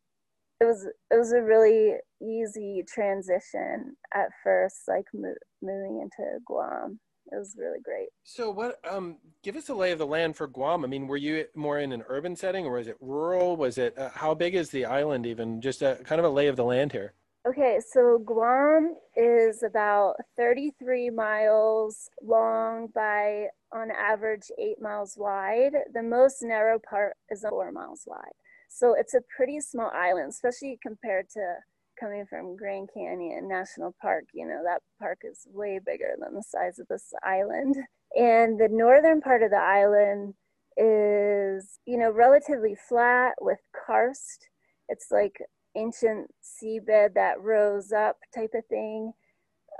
It 0.59 0.65
was 0.65 0.85
it 0.85 1.17
was 1.17 1.31
a 1.31 1.41
really 1.41 1.95
easy 2.21 2.83
transition 2.87 3.95
at 4.13 4.27
first, 4.43 4.81
like 4.87 5.05
mo- 5.13 5.33
moving 5.61 6.01
into 6.01 6.39
Guam. 6.45 6.99
It 7.31 7.37
was 7.37 7.55
really 7.57 7.79
great. 7.83 8.09
So, 8.23 8.51
what? 8.51 8.79
Um, 8.89 9.17
give 9.43 9.55
us 9.55 9.69
a 9.69 9.73
lay 9.73 9.91
of 9.91 9.99
the 9.99 10.05
land 10.05 10.35
for 10.35 10.47
Guam. 10.47 10.83
I 10.83 10.87
mean, 10.87 11.07
were 11.07 11.17
you 11.17 11.45
more 11.55 11.79
in 11.79 11.93
an 11.93 12.03
urban 12.07 12.35
setting, 12.35 12.65
or 12.65 12.73
was 12.73 12.87
it 12.87 12.97
rural? 12.99 13.55
Was 13.55 13.77
it 13.77 13.97
uh, 13.97 14.09
how 14.13 14.33
big 14.33 14.53
is 14.53 14.69
the 14.69 14.85
island? 14.85 15.25
Even 15.25 15.61
just 15.61 15.81
a 15.81 15.97
kind 16.03 16.19
of 16.19 16.25
a 16.25 16.29
lay 16.29 16.47
of 16.47 16.57
the 16.57 16.65
land 16.65 16.91
here. 16.91 17.13
Okay, 17.47 17.79
so 17.79 18.19
Guam 18.19 18.95
is 19.15 19.63
about 19.63 20.13
33 20.37 21.09
miles 21.09 22.07
long 22.21 22.89
by, 22.93 23.47
on 23.73 23.89
average, 23.89 24.51
eight 24.59 24.79
miles 24.79 25.15
wide. 25.17 25.73
The 25.91 26.03
most 26.03 26.43
narrow 26.43 26.77
part 26.77 27.15
is 27.31 27.43
four 27.49 27.71
miles 27.71 28.03
wide. 28.05 28.37
So 28.73 28.95
it's 28.97 29.13
a 29.13 29.21
pretty 29.35 29.59
small 29.61 29.91
island, 29.93 30.29
especially 30.29 30.79
compared 30.81 31.29
to 31.31 31.55
coming 31.99 32.25
from 32.29 32.55
Grand 32.55 32.89
Canyon 32.93 33.47
National 33.47 33.95
Park. 34.01 34.25
You 34.33 34.47
know, 34.47 34.61
that 34.65 34.81
park 34.99 35.19
is 35.23 35.47
way 35.53 35.79
bigger 35.85 36.15
than 36.19 36.35
the 36.35 36.43
size 36.43 36.79
of 36.79 36.87
this 36.87 37.13
island. 37.23 37.75
And 38.15 38.59
the 38.59 38.69
northern 38.69 39.21
part 39.21 39.43
of 39.43 39.51
the 39.51 39.57
island 39.57 40.35
is, 40.77 41.79
you 41.85 41.97
know, 41.97 42.11
relatively 42.11 42.75
flat 42.89 43.33
with 43.41 43.59
karst. 43.73 44.49
It's 44.89 45.07
like 45.11 45.37
ancient 45.75 46.33
seabed 46.43 47.13
that 47.15 47.41
rose 47.41 47.91
up 47.91 48.17
type 48.35 48.51
of 48.55 48.65
thing. 48.67 49.13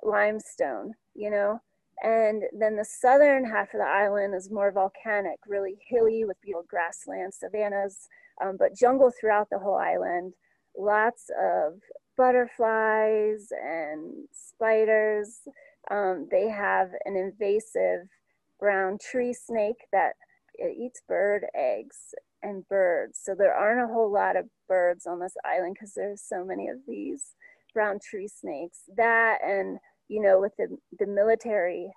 limestone, 0.03 0.93
you 1.15 1.29
know. 1.29 1.61
And 2.03 2.43
then 2.57 2.75
the 2.77 2.85
southern 2.85 3.45
half 3.45 3.73
of 3.73 3.79
the 3.79 3.85
island 3.87 4.33
is 4.35 4.49
more 4.49 4.71
volcanic, 4.71 5.39
really 5.47 5.77
hilly 5.87 6.25
with 6.25 6.41
beautiful 6.41 6.65
grasslands, 6.67 7.37
savannas, 7.39 8.07
um, 8.41 8.57
but 8.57 8.75
jungle 8.75 9.11
throughout 9.19 9.47
the 9.51 9.59
whole 9.59 9.75
island. 9.75 10.33
Lots 10.77 11.29
of 11.41 11.73
butterflies 12.17 13.47
and 13.51 14.27
spiders. 14.31 15.41
Um, 15.89 16.27
they 16.31 16.49
have 16.49 16.89
an 17.05 17.15
invasive 17.15 18.07
brown 18.59 18.97
tree 19.01 19.33
snake 19.33 19.87
that 19.91 20.13
it 20.55 20.77
eats 20.77 21.01
bird 21.07 21.45
eggs 21.55 22.13
and 22.43 22.67
birds. 22.67 23.19
So 23.21 23.35
there 23.37 23.53
aren't 23.53 23.89
a 23.89 23.93
whole 23.93 24.11
lot 24.11 24.35
of 24.35 24.45
birds 24.67 25.05
on 25.05 25.19
this 25.19 25.35
island 25.45 25.75
because 25.75 25.93
there's 25.93 26.21
so 26.21 26.45
many 26.45 26.67
of 26.67 26.77
these 26.87 27.33
brown 27.73 27.99
tree 28.03 28.27
snakes. 28.27 28.81
That 28.97 29.39
and 29.43 29.79
you 30.07 30.21
know 30.21 30.39
with 30.39 30.53
the 30.57 30.77
the 30.99 31.07
military 31.07 31.91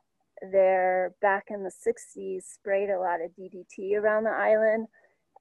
there 0.52 1.12
back 1.20 1.44
in 1.48 1.62
the 1.62 1.70
60s 1.70 2.42
sprayed 2.42 2.90
a 2.90 2.98
lot 2.98 3.20
of 3.22 3.30
DDT 3.38 3.94
around 3.96 4.24
the 4.24 4.30
island 4.30 4.88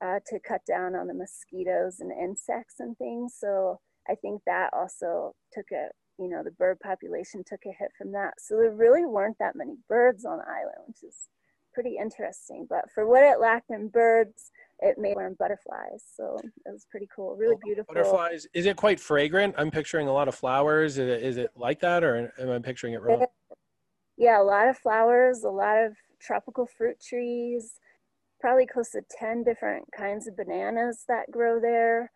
uh, 0.04 0.20
to 0.28 0.40
cut 0.40 0.62
down 0.66 0.96
on 0.96 1.08
the 1.08 1.14
mosquitoes 1.14 2.00
and 2.00 2.12
insects 2.12 2.76
and 2.80 2.98
things. 2.98 3.36
So 3.40 3.80
I 4.10 4.16
think 4.16 4.42
that 4.46 4.70
also 4.74 5.34
took 5.54 5.66
a 5.72 5.88
you 6.20 6.30
know 6.30 6.44
the 6.44 6.52
bird 6.52 6.80
population 6.80 7.44
took 7.46 7.62
a 7.66 7.70
hit 7.70 7.92
from 7.98 8.12
that. 8.12 8.34
So 8.40 8.58
there 8.58 8.72
really 8.72 9.06
weren't 9.06 9.38
that 9.40 9.56
many 9.56 9.76
birds 9.88 10.26
on 10.26 10.38
the 10.38 10.46
island, 10.46 10.86
which 10.88 11.04
is 11.04 11.30
pretty 11.74 11.98
interesting. 12.00 12.68
But 12.70 12.86
for 12.94 13.08
what 13.08 13.24
it 13.24 13.40
lacked 13.40 13.72
in 13.72 13.88
birds, 13.88 14.52
it 14.80 14.98
made 14.98 15.16
learn 15.16 15.36
butterflies. 15.40 16.04
So 16.16 16.38
it 16.44 16.72
was 16.72 16.86
pretty 16.92 17.08
cool, 17.16 17.36
really 17.36 17.56
beautiful. 17.64 17.94
Butterflies. 17.94 18.46
Is 18.54 18.66
it 18.66 18.76
quite 18.76 19.00
fragrant? 19.00 19.56
I'm 19.58 19.72
picturing 19.72 20.08
a 20.08 20.14
lot 20.14 20.28
of 20.28 20.36
flowers. 20.36 20.98
Is 20.98 21.10
it, 21.10 21.24
is 21.24 21.38
it 21.38 21.52
like 21.56 21.80
that, 21.80 22.04
or 22.04 22.32
am 22.40 22.52
I 22.52 22.60
picturing 22.60 22.94
it 22.94 23.02
wrong? 23.02 23.26
Yeah, 24.18 24.40
a 24.40 24.44
lot 24.44 24.68
of 24.68 24.78
flowers, 24.78 25.44
a 25.44 25.50
lot 25.50 25.84
of 25.84 25.96
tropical 26.22 26.68
fruit 26.68 27.02
trees, 27.02 27.80
probably 28.44 28.68
close 28.68 28.90
to 28.90 29.02
10 29.10 29.46
different 29.46 29.86
kinds 29.98 30.28
of 30.28 30.36
bananas 30.36 31.06
that 31.08 31.32
grow 31.32 31.62
there, 31.62 32.12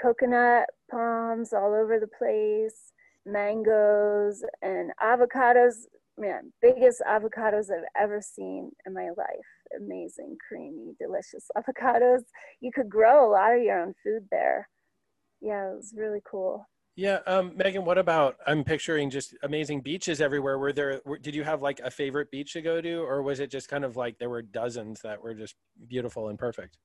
coconut 0.00 0.64
palms 0.90 1.52
all 1.52 1.74
over 1.74 2.00
the 2.00 2.08
place, 2.18 2.94
mangoes, 3.26 4.42
and 4.62 4.90
avocados 5.02 5.84
man, 6.16 6.50
biggest 6.62 7.02
avocados 7.06 7.70
I've 7.70 7.84
ever 8.00 8.22
seen 8.22 8.70
in 8.86 8.94
my 8.94 9.10
life. 9.18 9.50
Amazing, 9.76 10.38
creamy, 10.48 10.94
delicious 10.98 11.48
avocados. 11.56 12.22
You 12.60 12.70
could 12.72 12.88
grow 12.88 13.28
a 13.28 13.30
lot 13.30 13.54
of 13.54 13.62
your 13.62 13.80
own 13.82 13.94
food 14.02 14.26
there. 14.30 14.68
Yeah, 15.42 15.72
it 15.72 15.76
was 15.76 15.92
really 15.94 16.22
cool. 16.24 16.66
Yeah, 16.96 17.18
um, 17.26 17.56
Megan, 17.56 17.84
what 17.84 17.98
about? 17.98 18.36
I'm 18.46 18.62
picturing 18.62 19.10
just 19.10 19.34
amazing 19.42 19.80
beaches 19.80 20.20
everywhere. 20.20 20.58
Were 20.58 20.72
there? 20.72 21.00
Were, 21.04 21.18
did 21.18 21.34
you 21.34 21.42
have 21.42 21.60
like 21.60 21.80
a 21.80 21.90
favorite 21.90 22.30
beach 22.30 22.52
to 22.52 22.62
go 22.62 22.80
to, 22.80 23.00
or 23.00 23.22
was 23.22 23.40
it 23.40 23.50
just 23.50 23.68
kind 23.68 23.84
of 23.84 23.96
like 23.96 24.18
there 24.18 24.30
were 24.30 24.42
dozens 24.42 25.00
that 25.00 25.20
were 25.20 25.34
just 25.34 25.56
beautiful 25.88 26.28
and 26.28 26.38
perfect? 26.38 26.78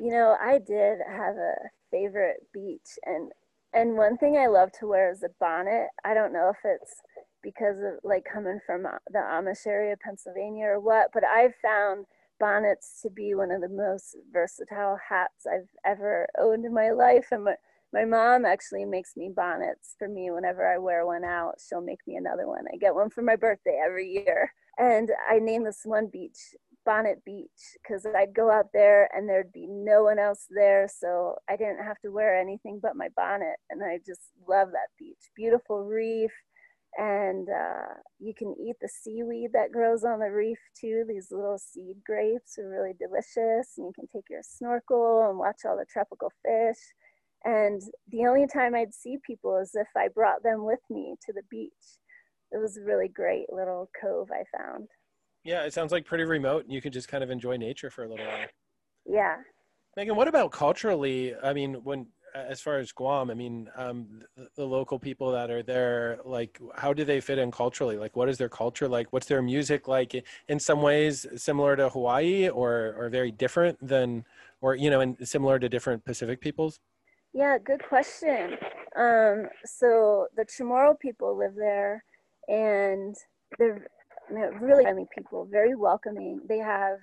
You 0.00 0.12
know, 0.12 0.36
I 0.40 0.58
did 0.58 0.98
have 1.06 1.36
a 1.36 1.54
favorite 1.90 2.38
beach, 2.54 2.98
and 3.04 3.32
and 3.74 3.96
one 3.96 4.16
thing 4.16 4.38
I 4.38 4.46
love 4.46 4.70
to 4.80 4.86
wear 4.86 5.10
is 5.10 5.22
a 5.22 5.28
bonnet. 5.38 5.88
I 6.04 6.14
don't 6.14 6.32
know 6.32 6.50
if 6.50 6.58
it's 6.64 6.94
because 7.42 7.76
of 7.76 8.00
like 8.02 8.24
coming 8.24 8.60
from 8.64 8.84
the 9.10 9.18
Amish 9.18 9.66
area 9.66 9.92
of 9.92 10.00
Pennsylvania 10.00 10.66
or 10.68 10.80
what, 10.80 11.08
but 11.12 11.22
I've 11.22 11.54
found 11.60 12.06
bonnets 12.40 13.00
to 13.02 13.10
be 13.10 13.34
one 13.34 13.50
of 13.50 13.60
the 13.60 13.68
most 13.68 14.16
versatile 14.32 14.98
hats 15.06 15.46
I've 15.46 15.68
ever 15.84 16.26
owned 16.38 16.64
in 16.64 16.72
my 16.72 16.90
life. 16.90 17.26
And 17.30 17.44
my, 17.94 18.04
mom 18.04 18.44
actually 18.44 18.84
makes 18.84 19.16
me 19.16 19.30
bonnets 19.34 19.94
for 19.98 20.08
me 20.08 20.30
whenever 20.30 20.66
I 20.66 20.78
wear 20.78 21.06
one 21.06 21.24
out. 21.24 21.54
She'll 21.66 21.80
make 21.80 22.00
me 22.06 22.16
another 22.16 22.46
one. 22.46 22.64
I 22.72 22.76
get 22.76 22.94
one 22.94 23.10
for 23.10 23.22
my 23.22 23.36
birthday 23.36 23.80
every 23.84 24.10
year. 24.10 24.52
And 24.78 25.10
I 25.30 25.38
named 25.38 25.66
this 25.66 25.82
one 25.84 26.08
beach 26.12 26.38
Bonnet 26.84 27.24
Beach 27.24 27.48
because 27.82 28.04
I'd 28.04 28.34
go 28.34 28.50
out 28.50 28.66
there 28.74 29.08
and 29.14 29.28
there'd 29.28 29.52
be 29.52 29.66
no 29.68 30.02
one 30.02 30.18
else 30.18 30.46
there. 30.50 30.88
So 30.88 31.36
I 31.48 31.56
didn't 31.56 31.84
have 31.84 31.98
to 32.00 32.10
wear 32.10 32.38
anything 32.38 32.80
but 32.82 32.96
my 32.96 33.08
bonnet. 33.16 33.56
And 33.70 33.82
I 33.82 33.98
just 34.04 34.32
love 34.48 34.68
that 34.72 34.90
beach. 34.98 35.30
Beautiful 35.36 35.84
reef 35.84 36.32
and 36.96 37.48
uh, 37.48 37.94
you 38.20 38.34
can 38.34 38.54
eat 38.60 38.76
the 38.80 38.88
seaweed 38.88 39.50
that 39.52 39.72
grows 39.72 40.04
on 40.04 40.20
the 40.20 40.30
reef 40.30 40.58
too. 40.78 41.04
These 41.08 41.28
little 41.30 41.58
sea 41.58 41.94
grapes 42.06 42.58
are 42.58 42.68
really 42.68 42.92
delicious, 42.98 43.74
and 43.76 43.86
you 43.86 43.92
can 43.94 44.06
take 44.06 44.30
your 44.30 44.42
snorkel 44.42 45.26
and 45.28 45.38
watch 45.38 45.62
all 45.64 45.76
the 45.76 45.86
tropical 45.90 46.32
fish. 46.44 46.78
And 47.44 47.82
the 48.10 48.26
only 48.26 48.46
time 48.46 48.74
I'd 48.74 48.94
see 48.94 49.18
people 49.26 49.58
is 49.58 49.72
if 49.74 49.88
I 49.96 50.08
brought 50.08 50.42
them 50.42 50.64
with 50.64 50.80
me 50.90 51.14
to 51.26 51.32
the 51.32 51.42
beach. 51.50 51.72
It 52.52 52.58
was 52.58 52.76
a 52.76 52.82
really 52.82 53.08
great 53.08 53.52
little 53.52 53.90
cove 54.00 54.28
I 54.30 54.44
found. 54.56 54.88
Yeah, 55.44 55.64
it 55.64 55.74
sounds 55.74 55.92
like 55.92 56.06
pretty 56.06 56.24
remote, 56.24 56.64
and 56.64 56.72
you 56.72 56.80
can 56.80 56.92
just 56.92 57.08
kind 57.08 57.22
of 57.22 57.30
enjoy 57.30 57.56
nature 57.56 57.90
for 57.90 58.04
a 58.04 58.08
little 58.08 58.26
while. 58.26 58.46
Yeah. 59.04 59.36
Megan, 59.96 60.16
what 60.16 60.28
about 60.28 60.52
culturally? 60.52 61.34
I 61.42 61.52
mean, 61.52 61.74
when 61.84 62.06
as 62.34 62.60
far 62.60 62.78
as 62.78 62.90
Guam, 62.90 63.30
I 63.30 63.34
mean, 63.34 63.68
um, 63.76 64.22
the, 64.36 64.48
the, 64.56 64.64
local 64.64 64.98
people 64.98 65.30
that 65.32 65.50
are 65.50 65.62
there, 65.62 66.18
like, 66.24 66.58
how 66.74 66.92
do 66.92 67.04
they 67.04 67.20
fit 67.20 67.38
in 67.38 67.50
culturally? 67.52 67.96
Like, 67.96 68.16
what 68.16 68.28
is 68.28 68.38
their 68.38 68.48
culture 68.48 68.88
like? 68.88 69.12
What's 69.12 69.26
their 69.26 69.42
music 69.42 69.86
like? 69.86 70.24
In 70.48 70.58
some 70.58 70.82
ways, 70.82 71.26
similar 71.36 71.76
to 71.76 71.88
Hawaii, 71.90 72.48
or 72.48 72.94
or 72.98 73.08
very 73.08 73.30
different 73.30 73.78
than, 73.86 74.24
or 74.60 74.74
you 74.74 74.90
know, 74.90 75.00
and 75.00 75.16
similar 75.26 75.58
to 75.58 75.68
different 75.68 76.04
Pacific 76.04 76.40
peoples. 76.40 76.80
Yeah, 77.34 77.58
good 77.58 77.82
question. 77.86 78.56
Um, 78.96 79.48
so 79.64 80.28
the 80.36 80.44
Chamorro 80.44 80.98
people 80.98 81.36
live 81.36 81.54
there, 81.56 82.04
and 82.46 83.14
they're 83.58 83.88
really 84.30 84.84
friendly 84.84 85.06
people, 85.14 85.48
very 85.50 85.74
welcoming. 85.74 86.40
They 86.48 86.58
have 86.58 86.98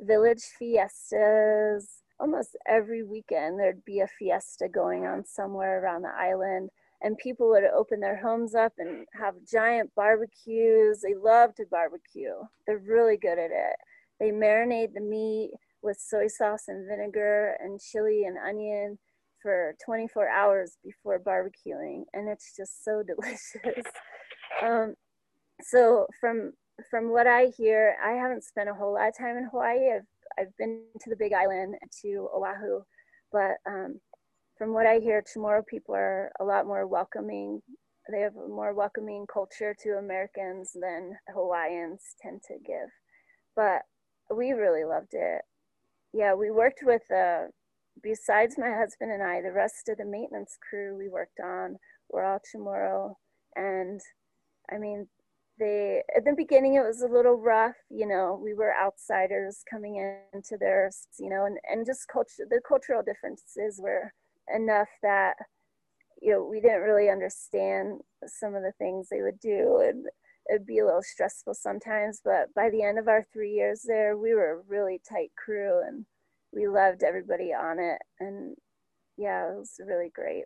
village 0.00 0.42
fiestas 0.58 2.02
almost 2.18 2.56
every 2.66 3.04
weekend. 3.04 3.58
There'd 3.58 3.84
be 3.84 4.00
a 4.00 4.08
fiesta 4.18 4.68
going 4.68 5.06
on 5.06 5.24
somewhere 5.24 5.82
around 5.82 6.02
the 6.02 6.14
island 6.18 6.70
and 7.02 7.16
people 7.18 7.50
would 7.50 7.64
open 7.64 8.00
their 8.00 8.16
homes 8.20 8.54
up 8.54 8.72
and 8.78 9.06
have 9.12 9.34
giant 9.50 9.94
barbecues. 9.94 11.00
They 11.02 11.14
love 11.14 11.54
to 11.56 11.66
barbecue. 11.70 12.34
They're 12.66 12.78
really 12.78 13.16
good 13.16 13.38
at 13.38 13.50
it. 13.50 13.76
They 14.18 14.30
marinate 14.30 14.94
the 14.94 15.00
meat 15.00 15.50
with 15.82 15.98
soy 16.00 16.26
sauce 16.28 16.64
and 16.68 16.88
vinegar 16.88 17.56
and 17.60 17.80
chili 17.80 18.24
and 18.24 18.38
onion 18.38 18.98
for 19.42 19.74
24 19.84 20.28
hours 20.28 20.76
before 20.84 21.18
barbecuing 21.18 22.04
and 22.12 22.28
it's 22.28 22.54
just 22.56 22.84
so 22.84 23.02
delicious 23.06 23.84
um, 24.62 24.94
so 25.62 26.06
from 26.20 26.52
from 26.90 27.10
what 27.10 27.26
i 27.26 27.46
hear 27.56 27.96
i 28.04 28.12
haven't 28.12 28.44
spent 28.44 28.68
a 28.68 28.74
whole 28.74 28.94
lot 28.94 29.08
of 29.08 29.16
time 29.16 29.36
in 29.36 29.48
hawaii 29.50 29.92
i've 29.94 30.06
I've 30.38 30.56
been 30.58 30.82
to 31.00 31.10
the 31.10 31.16
Big 31.16 31.32
Island 31.32 31.76
to 32.02 32.28
Oahu, 32.34 32.82
but 33.32 33.56
um, 33.66 34.00
from 34.58 34.72
what 34.72 34.86
I 34.86 34.98
hear, 34.98 35.22
Chamorro 35.22 35.66
people 35.66 35.94
are 35.94 36.30
a 36.40 36.44
lot 36.44 36.66
more 36.66 36.86
welcoming. 36.86 37.62
They 38.10 38.20
have 38.20 38.36
a 38.36 38.48
more 38.48 38.74
welcoming 38.74 39.26
culture 39.32 39.74
to 39.82 39.98
Americans 39.98 40.72
than 40.80 41.16
Hawaiians 41.32 42.02
tend 42.20 42.42
to 42.48 42.54
give. 42.64 42.88
But 43.54 43.82
we 44.34 44.52
really 44.52 44.84
loved 44.84 45.12
it. 45.12 45.42
Yeah, 46.12 46.34
we 46.34 46.50
worked 46.50 46.80
with, 46.82 47.02
uh, 47.10 47.46
besides 48.02 48.56
my 48.58 48.72
husband 48.72 49.12
and 49.12 49.22
I, 49.22 49.42
the 49.42 49.52
rest 49.52 49.88
of 49.88 49.98
the 49.98 50.04
maintenance 50.04 50.56
crew 50.68 50.96
we 50.96 51.08
worked 51.08 51.40
on 51.40 51.76
were 52.10 52.24
all 52.24 52.40
Chamorro. 52.40 53.14
And 53.56 54.00
I 54.70 54.78
mean, 54.78 55.08
they 55.58 56.02
at 56.16 56.24
the 56.24 56.34
beginning 56.36 56.74
it 56.74 56.86
was 56.86 57.02
a 57.02 57.08
little 57.08 57.36
rough 57.36 57.76
you 57.90 58.06
know 58.06 58.38
we 58.42 58.54
were 58.54 58.74
outsiders 58.76 59.62
coming 59.70 59.96
into 60.32 60.56
their 60.58 60.90
you 61.18 61.30
know 61.30 61.46
and, 61.46 61.58
and 61.70 61.86
just 61.86 62.08
culture 62.08 62.46
the 62.48 62.60
cultural 62.66 63.02
differences 63.02 63.80
were 63.82 64.12
enough 64.54 64.88
that 65.02 65.34
you 66.20 66.32
know 66.32 66.44
we 66.44 66.60
didn't 66.60 66.82
really 66.82 67.08
understand 67.08 68.00
some 68.26 68.54
of 68.54 68.62
the 68.62 68.72
things 68.78 69.08
they 69.08 69.22
would 69.22 69.40
do 69.40 69.80
and 69.82 70.06
it'd 70.50 70.66
be 70.66 70.78
a 70.78 70.84
little 70.84 71.02
stressful 71.02 71.54
sometimes 71.54 72.20
but 72.24 72.52
by 72.54 72.70
the 72.70 72.82
end 72.82 72.98
of 72.98 73.08
our 73.08 73.26
three 73.32 73.52
years 73.52 73.82
there 73.86 74.16
we 74.16 74.34
were 74.34 74.52
a 74.52 74.62
really 74.68 75.00
tight 75.08 75.30
crew 75.36 75.80
and 75.86 76.04
we 76.56 76.66
loved 76.66 77.02
everybody 77.02 77.52
on 77.52 77.78
it. 77.78 78.00
And 78.18 78.56
yeah 79.18 79.52
it 79.52 79.58
was 79.58 79.78
really 79.86 80.10
great. 80.12 80.44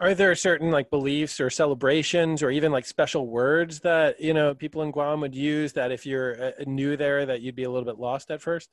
Are 0.00 0.14
there 0.14 0.34
certain 0.34 0.70
like 0.70 0.90
beliefs 0.90 1.40
or 1.40 1.50
celebrations 1.50 2.42
or 2.42 2.50
even 2.50 2.72
like 2.72 2.86
special 2.86 3.28
words 3.28 3.80
that 3.80 4.20
you 4.20 4.34
know 4.34 4.54
people 4.54 4.82
in 4.82 4.90
guam 4.90 5.20
would 5.20 5.34
use 5.34 5.72
that 5.74 5.92
if 5.92 6.06
you're 6.06 6.42
uh, 6.42 6.50
new 6.66 6.96
there 6.96 7.26
that 7.26 7.42
you'd 7.42 7.54
be 7.54 7.64
a 7.64 7.70
little 7.70 7.84
bit 7.84 8.00
lost 8.00 8.30
at 8.30 8.42
first? 8.42 8.70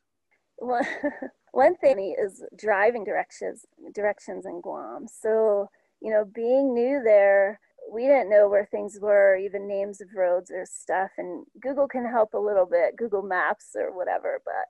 Well, 0.58 0.86
one 1.52 1.76
thing 1.78 2.16
is 2.20 2.44
driving 2.58 3.04
directions 3.04 3.66
directions 3.94 4.46
in 4.46 4.62
guam. 4.62 5.06
So 5.08 5.70
you 6.02 6.12
know 6.12 6.26
being 6.26 6.74
new 6.74 7.02
there 7.04 7.60
we 7.92 8.04
didn't 8.04 8.30
know 8.30 8.50
where 8.50 8.66
things 8.66 8.98
were 9.02 9.38
even 9.38 9.66
names 9.66 10.02
of 10.02 10.08
roads 10.16 10.50
or 10.50 10.66
stuff. 10.66 11.12
And 11.18 11.46
google 11.62 11.88
can 11.88 12.10
help 12.10 12.34
a 12.34 12.40
little 12.40 12.66
bit 12.66 12.96
google 12.98 13.22
maps 13.22 13.76
or 13.76 13.96
whatever 13.96 14.42
but 14.46 14.66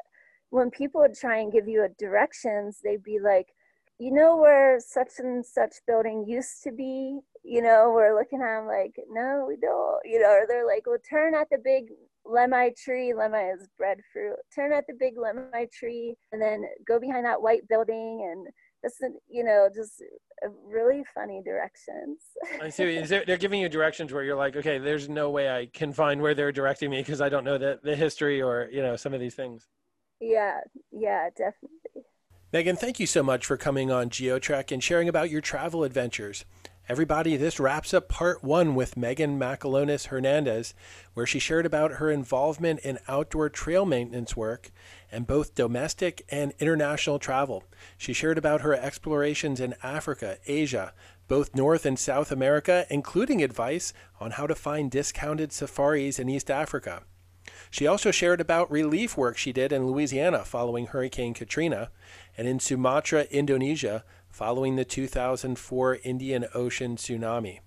when 0.50 0.70
people 0.70 1.02
would 1.02 1.14
try 1.16 1.40
and 1.40 1.52
give 1.52 1.68
you 1.68 1.88
directions 1.98 2.80
they'd 2.84 3.04
be 3.04 3.20
like 3.20 3.48
you 4.00 4.12
know 4.12 4.38
where 4.38 4.80
such 4.80 5.14
and 5.20 5.46
such 5.46 5.74
building 5.88 6.26
used 6.28 6.64
to 6.64 6.72
be 6.72 7.20
you 7.48 7.62
know, 7.62 7.94
we're 7.96 8.14
looking 8.14 8.42
at 8.42 8.60
them 8.60 8.68
like, 8.68 8.94
no, 9.10 9.46
we 9.48 9.56
don't, 9.56 10.00
you 10.04 10.20
know, 10.20 10.32
or 10.32 10.46
they're 10.48 10.68
like, 10.68 10.86
well, 10.86 10.98
turn 11.10 11.34
at 11.34 11.48
the 11.50 11.58
big 11.64 11.86
lemmai 12.26 12.76
tree. 12.76 13.14
Lemmai 13.16 13.56
is 13.56 13.70
breadfruit. 13.78 14.36
Turn 14.54 14.74
at 14.74 14.86
the 14.86 14.94
big 15.00 15.16
lemmai 15.16 15.72
tree 15.72 16.16
and 16.34 16.42
then 16.42 16.66
go 16.86 17.00
behind 17.00 17.26
that 17.26 17.42
white 17.42 17.66
building 17.70 18.30
and 18.30 18.48
this, 18.84 19.00
you 19.30 19.46
know, 19.46 19.70
just 19.74 20.04
really 20.70 21.04
funny 21.16 21.42
directions. 21.44 22.20
I 22.62 22.68
see. 22.68 23.00
There, 23.00 23.24
they're 23.26 23.38
giving 23.38 23.62
you 23.62 23.70
directions 23.70 24.12
where 24.12 24.24
you're 24.24 24.36
like, 24.36 24.58
okay, 24.58 24.78
there's 24.78 25.08
no 25.08 25.30
way 25.30 25.50
I 25.50 25.68
can 25.68 25.94
find 25.94 26.22
where 26.22 26.36
they're 26.36 26.52
directing 26.52 26.90
me 26.90 27.00
because 27.00 27.22
I 27.22 27.30
don't 27.30 27.46
know 27.46 27.58
the, 27.58 27.80
the 27.82 27.96
history 27.96 28.42
or, 28.42 28.68
you 28.74 28.82
know, 28.82 28.98
some 28.98 29.14
of 29.14 29.22
these 29.22 29.36
things. 29.36 29.68
Yeah, 30.20 30.60
yeah, 30.92 31.30
definitely. 31.30 32.06
Megan, 32.54 32.78
thank 32.78 33.00
you 33.00 33.06
so 33.06 33.22
much 33.24 33.46
for 33.46 33.58
coming 33.58 33.92
on 33.92 34.10
GeoTrek 34.10 34.72
and 34.72 34.84
sharing 34.84 35.10
about 35.10 35.30
your 35.30 35.42
travel 35.42 35.84
adventures. 35.84 36.46
Everybody, 36.90 37.36
this 37.36 37.60
wraps 37.60 37.94
up 37.94 38.08
part 38.08 38.42
one 38.42 38.74
with 38.74 38.96
Megan 38.96 39.38
Macalonis 39.38 40.06
Hernandez, 40.06 40.74
where 41.14 41.26
she 41.26 41.38
shared 41.38 41.66
about 41.66 41.96
her 41.96 42.10
involvement 42.10 42.80
in 42.80 43.00
outdoor 43.10 43.50
trail 43.50 43.86
maintenance 43.86 44.38
work 44.38 44.72
and 45.12 45.28
both 45.28 45.54
domestic 45.54 46.24
and 46.30 46.54
international 46.60 47.20
travel. 47.20 47.66
She 47.98 48.14
shared 48.14 48.38
about 48.38 48.62
her 48.62 48.74
explorations 48.74 49.60
in 49.60 49.76
Africa, 49.84 50.38
Asia, 50.48 50.94
both 51.28 51.54
North 51.54 51.86
and 51.86 52.00
South 52.00 52.32
America, 52.32 52.86
including 52.90 53.44
advice 53.44 53.92
on 54.22 54.32
how 54.32 54.48
to 54.48 54.56
find 54.56 54.90
discounted 54.90 55.52
safaris 55.52 56.20
in 56.20 56.30
East 56.30 56.50
Africa. 56.50 57.04
She 57.70 57.88
also 57.88 58.12
shared 58.12 58.42
about 58.42 58.72
relief 58.72 59.18
work 59.18 59.38
she 59.38 59.54
did 59.54 59.72
in 59.72 59.88
Louisiana 59.88 60.46
following 60.46 60.88
Hurricane 60.88 61.34
Katrina 61.34 61.90
and 62.38 62.48
in 62.48 62.60
Sumatra, 62.60 63.24
Indonesia, 63.32 64.04
following 64.30 64.76
the 64.76 64.86
2004 64.86 66.00
Indian 66.04 66.46
Ocean 66.54 66.96
tsunami. 66.96 67.60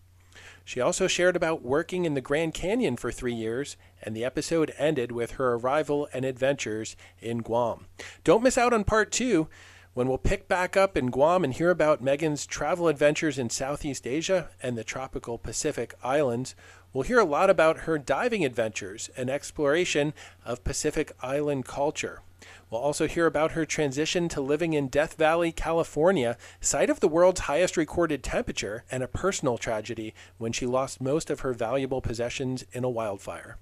She 0.65 0.81
also 0.81 1.07
shared 1.07 1.35
about 1.35 1.63
working 1.63 2.05
in 2.05 2.15
the 2.15 2.21
Grand 2.21 2.55
Canyon 2.55 2.97
for 2.97 3.11
three 3.11 3.35
years, 3.35 3.77
and 4.03 4.15
the 4.15 4.25
episode 4.25 4.73
ended 4.79 5.11
with 5.11 5.33
her 5.33 5.55
arrival 5.55 6.09
and 6.13 6.25
adventures 6.25 6.95
in 7.21 7.39
Guam. 7.39 7.87
Don't 8.23 8.43
miss 8.43 8.57
out 8.57 8.73
on 8.73 8.85
part 8.85 9.11
two 9.11 9.49
when 9.95 10.07
we'll 10.07 10.19
pick 10.19 10.47
back 10.47 10.77
up 10.77 10.97
in 10.97 11.11
Guam 11.11 11.43
and 11.43 11.55
hear 11.55 11.71
about 11.71 12.01
Megan's 12.01 12.47
travel 12.47 12.87
adventures 12.87 13.39
in 13.39 13.51
Southeast 13.51 14.07
Asia 14.07 14.51
and 14.63 14.79
the 14.79 14.85
tropical 14.85 15.39
Pacific 15.39 15.95
Islands. 16.05 16.55
We'll 16.93 17.05
hear 17.05 17.21
a 17.21 17.25
lot 17.25 17.51
about 17.51 17.81
her 17.81 17.99
diving 17.99 18.45
adventures 18.45 19.11
and 19.17 19.31
exploration 19.31 20.13
of 20.45 20.65
Pacific 20.65 21.13
Island 21.23 21.65
culture. 21.65 22.23
We'll 22.69 22.81
also 22.81 23.07
hear 23.07 23.27
about 23.27 23.53
her 23.53 23.65
transition 23.65 24.29
to 24.31 24.41
living 24.41 24.73
in 24.73 24.89
Death 24.89 25.15
Valley, 25.15 25.53
California, 25.53 26.37
site 26.61 26.91
of 26.91 27.01
the 27.01 27.09
world's 27.09 27.41
highest 27.43 27.77
recorded 27.77 28.25
temperature, 28.25 28.85
and 28.91 29.03
a 29.03 29.09
personal 29.09 29.57
tragedy 29.57 30.15
when 30.39 30.53
she 30.53 30.67
lost 30.67 31.01
most 31.01 31.31
of 31.31 31.41
her 31.41 31.53
valuable 31.53 32.01
possessions 32.01 32.65
in 32.73 32.83
a 32.83 32.91
wildfire. 32.91 33.59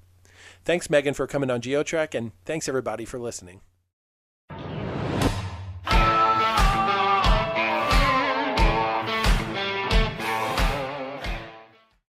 Thanks, 0.64 0.88
Megan, 0.88 1.14
for 1.14 1.26
coming 1.26 1.50
on 1.50 1.60
GeoTrek, 1.60 2.14
and 2.14 2.32
thanks 2.44 2.68
everybody 2.68 3.04
for 3.04 3.18
listening. 3.18 3.60